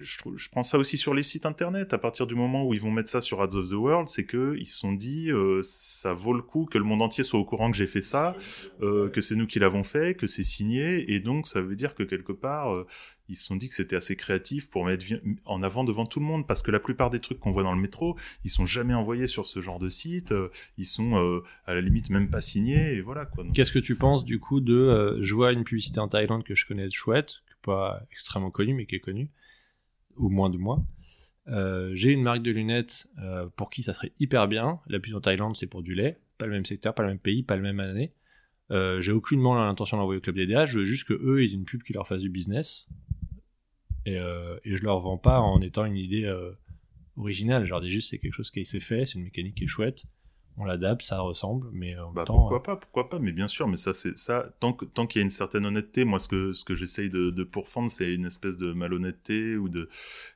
[0.01, 1.93] je, je, prends ça aussi sur les sites internet.
[1.93, 4.25] À partir du moment où ils vont mettre ça sur Ads of the World, c'est
[4.25, 7.39] que ils se sont dit euh, ça vaut le coup que le monde entier soit
[7.39, 8.35] au courant que j'ai fait ça,
[8.81, 11.95] euh, que c'est nous qui l'avons fait, que c'est signé, et donc ça veut dire
[11.95, 12.85] que quelque part euh,
[13.29, 15.05] ils se sont dit que c'était assez créatif pour mettre
[15.45, 17.75] en avant devant tout le monde, parce que la plupart des trucs qu'on voit dans
[17.75, 21.73] le métro, ils sont jamais envoyés sur ce genre de site, euh, ils sont à
[21.73, 23.45] la limite même pas signés, et voilà quoi.
[23.53, 26.65] Qu'est-ce que tu penses du coup de je vois une publicité en Thaïlande que je
[26.65, 29.29] connais chouette, pas extrêmement connu, mais qui est connu,
[30.15, 30.83] au moins de moi.
[31.47, 34.79] Euh, j'ai une marque de lunettes euh, pour qui ça serait hyper bien.
[34.87, 36.17] La plus en Thaïlande, c'est pour du lait.
[36.37, 38.13] Pas le même secteur, pas le même pays, pas la même année.
[38.71, 40.65] Euh, j'ai aucunement l'intention d'envoyer au club DDA.
[40.65, 42.87] Je veux juste que eux aient une pub qui leur fasse du business.
[44.05, 46.33] Et, et je leur vends pas en étant une idée
[47.15, 47.65] originale.
[47.65, 49.67] Je leur dis juste c'est quelque chose qui s'est fait, c'est une mécanique qui est
[49.67, 50.05] chouette
[50.57, 53.47] on l'adapte, ça ressemble, mais en bah, temps, pourquoi euh, pas, pourquoi pas, mais bien
[53.47, 56.19] sûr, mais ça c'est ça tant que tant qu'il y a une certaine honnêteté, moi
[56.19, 59.89] ce que ce que j'essaye de, de pourfendre, c'est une espèce de malhonnêteté ou de,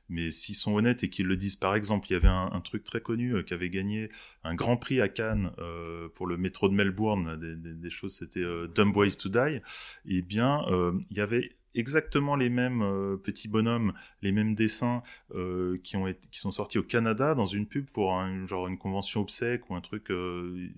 [0.08, 2.84] mais s'ils sont honnêtes et qu'ils le disent, par exemple, il y avait un, truc
[2.84, 4.08] très connu euh, qui avait gagné
[4.42, 8.44] un Grand Prix à Cannes euh, pour le métro de Melbourne, des, choses, c'était
[8.74, 9.62] Dumb Boys to Die, et
[10.06, 10.64] eh bien
[11.10, 15.02] il y avait exactement les mêmes euh, petits bonhommes, les mêmes dessins
[15.34, 18.14] euh, qui ont qui sont sortis au Canada dans une pub pour
[18.46, 20.68] genre une convention obsèque ou un truc, euh,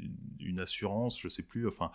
[0.40, 1.68] une assurance, je sais plus.
[1.68, 1.90] Enfin,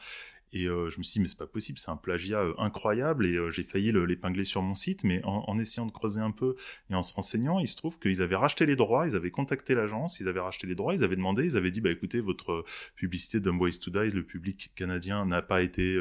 [0.54, 3.26] et euh, je me suis dit, mais c'est pas possible, c'est un plagiat euh, incroyable.
[3.26, 6.32] Et euh, j'ai failli l'épingler sur mon site, mais en, en, essayant de creuser un
[6.32, 6.56] peu
[6.90, 9.76] et en se renseignant, il se trouve qu'ils avaient racheté les droits, ils avaient contacté
[9.76, 12.66] l'agence, ils avaient racheté les droits, ils avaient demandé, ils avaient dit, bah écoutez, votre
[12.96, 15.98] publicité Dumb Boys to Die, le public canadien n'a pas été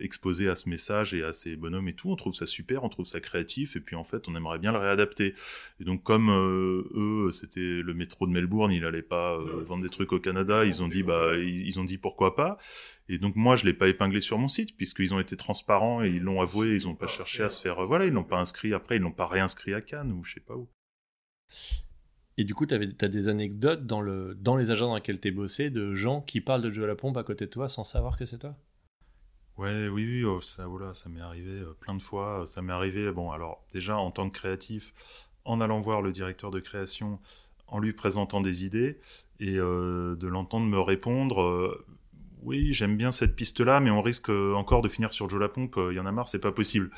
[0.00, 2.10] exposé à ce message et à ces bonhommes et tout.
[2.10, 4.72] On trouve ça super, on trouve ça créatif, et puis en fait, on aimerait bien
[4.72, 5.34] le réadapter.
[5.80, 10.12] Et donc, comme eux, c'était le métro de Melbourne, il allait pas vendre des trucs
[10.12, 12.58] au Canada, ils ont dit, bah, ils ont dit pourquoi pas.
[13.08, 16.08] Et donc moi, je l'ai pas épinglé sur mon site puisqu'ils ont été transparents et
[16.08, 16.74] ils l'ont avoué.
[16.74, 17.84] Ils ont pas cherché à se faire.
[17.84, 18.74] Voilà, ils l'ont pas inscrit.
[18.74, 20.68] Après, ils l'ont pas réinscrit à Cannes ou je sais pas où.
[22.38, 25.28] Et du coup, tu as des anecdotes dans, le, dans les agents dans lesquels tu
[25.28, 27.84] es bossé de gens qui parlent de Joe la pompe à côté de toi sans
[27.84, 28.56] savoir que c'est toi?
[29.58, 32.44] Ouais, oui, oui, oh, ça, voilà, ça m'est arrivé euh, plein de fois.
[32.46, 34.94] Ça m'est arrivé, bon, alors déjà en tant que créatif,
[35.44, 37.20] en allant voir le directeur de création,
[37.66, 38.98] en lui présentant des idées
[39.40, 41.42] et euh, de l'entendre me répondre.
[41.42, 41.84] Euh,
[42.44, 45.48] oui, j'aime bien cette piste-là, mais on risque euh, encore de finir sur Joe la
[45.48, 45.78] pompe.
[45.90, 46.90] Il y en a marre, c'est pas possible.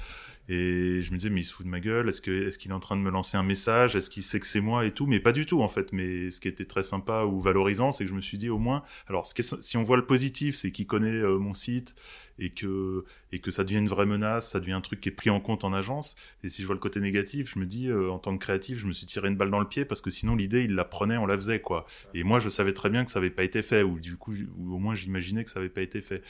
[0.49, 2.09] Et je me disais, mais il se fout de ma gueule.
[2.09, 3.97] Est-ce que, est-ce qu'il est en train de me lancer un message?
[3.97, 5.07] Est-ce qu'il sait que c'est moi et tout?
[5.07, 5.93] Mais pas du tout en fait.
[5.93, 8.59] Mais ce qui était très sympa ou valorisant, c'est que je me suis dit au
[8.59, 8.83] moins.
[9.07, 11.95] Alors, si on voit le positif, c'est qu'il connaît euh, mon site
[12.39, 15.13] et que et que ça devient une vraie menace, ça devient un truc qui est
[15.13, 16.15] pris en compte en agence.
[16.43, 18.79] Et si je vois le côté négatif, je me dis euh, en tant que créatif,
[18.79, 20.85] je me suis tiré une balle dans le pied parce que sinon l'idée, il la
[20.85, 21.87] prenait, on la faisait quoi.
[22.13, 24.35] Et moi, je savais très bien que ça avait pas été fait ou du coup,
[24.59, 26.23] ou au moins j'imaginais que ça avait pas été fait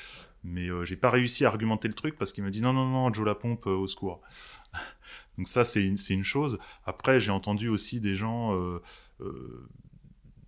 [0.45, 2.87] mais euh, j'ai pas réussi à argumenter le truc parce qu'il me dit non non
[2.87, 4.21] non Joe la pompe euh, au secours.
[5.39, 6.59] Donc ça c'est une c'est une chose.
[6.87, 8.81] Après j'ai entendu aussi des gens euh,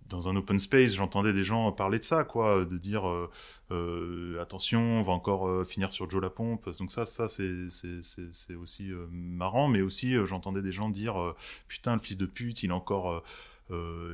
[0.09, 3.29] dans un open space, j'entendais des gens parler de ça, quoi, de dire euh,
[3.71, 6.69] euh, attention, on va encore euh, finir sur Joe la pompe.
[6.77, 11.33] Donc ça, ça c'est c'est aussi euh, marrant, mais aussi euh, j'entendais des gens dire
[11.67, 13.23] putain le fils de pute, il a encore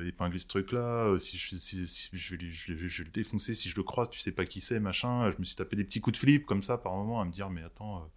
[0.07, 1.17] épinglé ce truc-là.
[1.19, 3.83] Si, je, si, si je, vais, je, vais, je vais le défoncer si je le
[3.83, 5.29] croise, tu sais pas qui c'est, machin.
[5.31, 7.31] Je me suis tapé des petits coups de flip comme ça par moment à me
[7.31, 8.09] dire mais attends.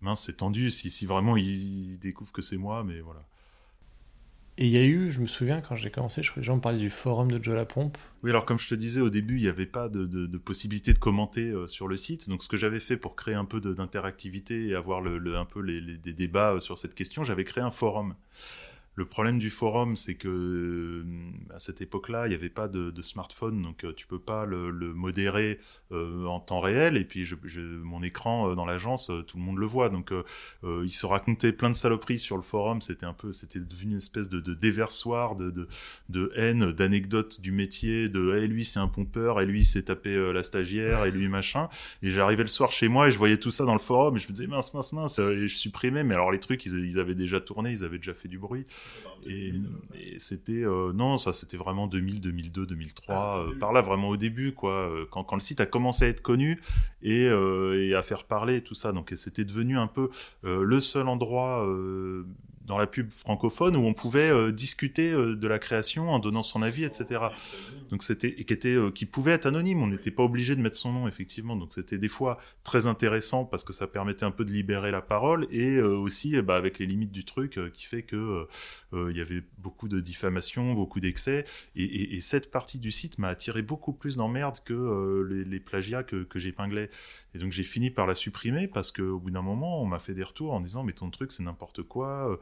[0.00, 0.70] mince, c'est tendu.
[0.70, 3.24] Si, si vraiment il, il découvre que c'est moi, mais voilà.
[4.60, 6.46] Et il y a eu, je me souviens, quand j'ai commencé, je crois que les
[6.46, 7.96] gens me parlaient du forum de Joe la Pompe.
[8.24, 10.38] Oui, alors comme je te disais au début, il n'y avait pas de, de, de,
[10.38, 12.28] possibilité de commenter euh, sur le site.
[12.28, 15.44] Donc ce que j'avais fait pour créer un peu d'interactivité et avoir le, le, un
[15.44, 18.16] peu les, les, des débats euh, sur cette question, j'avais créé un forum.
[18.98, 21.04] Le problème du forum, c'est que euh,
[21.54, 24.44] à cette époque-là, il n'y avait pas de, de, smartphone, donc euh, tu peux pas
[24.44, 25.60] le, le modérer
[25.92, 26.96] euh, en temps réel.
[26.96, 29.88] Et puis, je, je, mon écran euh, dans l'agence, euh, tout le monde le voit.
[29.88, 30.12] Donc,
[30.64, 32.82] il se racontait plein de saloperies sur le forum.
[32.82, 35.68] C'était un peu, c'était devenu une espèce de, de déversoir, de, de,
[36.08, 40.32] de haine, d'anecdotes du métier, de hey, lui c'est un pompeur, et lui s'est tapé
[40.32, 41.68] la stagiaire, et lui machin.
[42.02, 44.18] Et j'arrivais le soir chez moi et je voyais tout ça dans le forum et
[44.18, 45.20] je me disais mince, mince, mince.
[45.20, 46.02] Et je supprimais.
[46.02, 48.66] Mais alors les trucs, ils avaient déjà tourné, ils avaient déjà fait du bruit.
[49.26, 49.52] Et,
[49.94, 54.08] et c'était euh, non, ça c'était vraiment 2000, 2002, 2003, ah, euh, par là vraiment
[54.08, 56.60] au début quoi, euh, quand, quand le site a commencé à être connu
[57.02, 58.92] et, euh, et à faire parler tout ça.
[58.92, 60.10] Donc c'était devenu un peu
[60.42, 61.66] le seul endroit
[62.68, 66.42] dans la pub francophone où on pouvait euh, discuter euh, de la création en donnant
[66.42, 67.20] son avis, etc.
[67.90, 69.82] Donc c'était qui était euh, qui pouvait être anonyme.
[69.82, 71.56] On n'était pas obligé de mettre son nom effectivement.
[71.56, 75.00] Donc c'était des fois très intéressant parce que ça permettait un peu de libérer la
[75.00, 78.46] parole et aussi bah, avec les limites du truc qui fait que
[78.92, 81.44] il y avait beaucoup de diffamation, beaucoup d'excès
[81.74, 85.60] et, et, et, cette partie du site m'a attiré beaucoup plus d'emmerdes que les, les,
[85.60, 86.90] plagiats que, que j'épinglais.
[87.34, 89.98] Et donc j'ai fini par la supprimer parce que au bout d'un moment on m'a
[89.98, 92.38] fait des retours en disant mais ton truc c'est n'importe quoi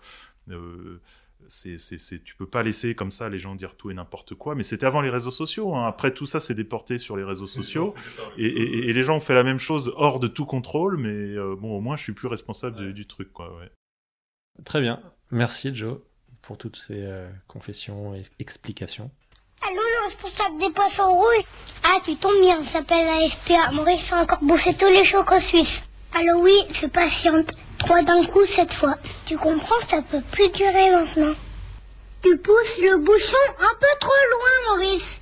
[0.51, 1.01] euh,
[1.49, 4.35] c'est, c'est, c'est, tu peux pas laisser comme ça les gens dire tout et n'importe
[4.35, 4.55] quoi.
[4.55, 5.75] Mais c'était avant les réseaux sociaux.
[5.75, 5.87] Hein.
[5.87, 7.95] Après tout ça, c'est déporté sur les réseaux sociaux.
[8.37, 10.97] Et, et, et, les gens ont fait la même chose hors de tout contrôle.
[10.97, 12.87] Mais euh, bon, au moins, je suis plus responsable ouais.
[12.87, 13.57] du, du, truc, quoi.
[13.57, 13.71] Ouais.
[14.65, 15.01] Très bien.
[15.31, 15.99] Merci, Joe,
[16.43, 19.11] pour toutes ces euh, confessions et explications.
[19.63, 21.45] Allô, le responsable des poissons rouges
[21.83, 23.73] Ah, tu tombes bien, ça s'appelle la SPA.
[23.73, 25.87] Maurice a encore bouffé tous les chocs en Suisse.
[26.15, 27.55] Allô, oui, je patiente.
[27.79, 28.95] Trois d'un coup cette fois.
[29.27, 31.35] Tu comprends, ça peut plus durer maintenant.
[32.23, 35.21] Tu pousses le bouchon un peu trop loin, Maurice.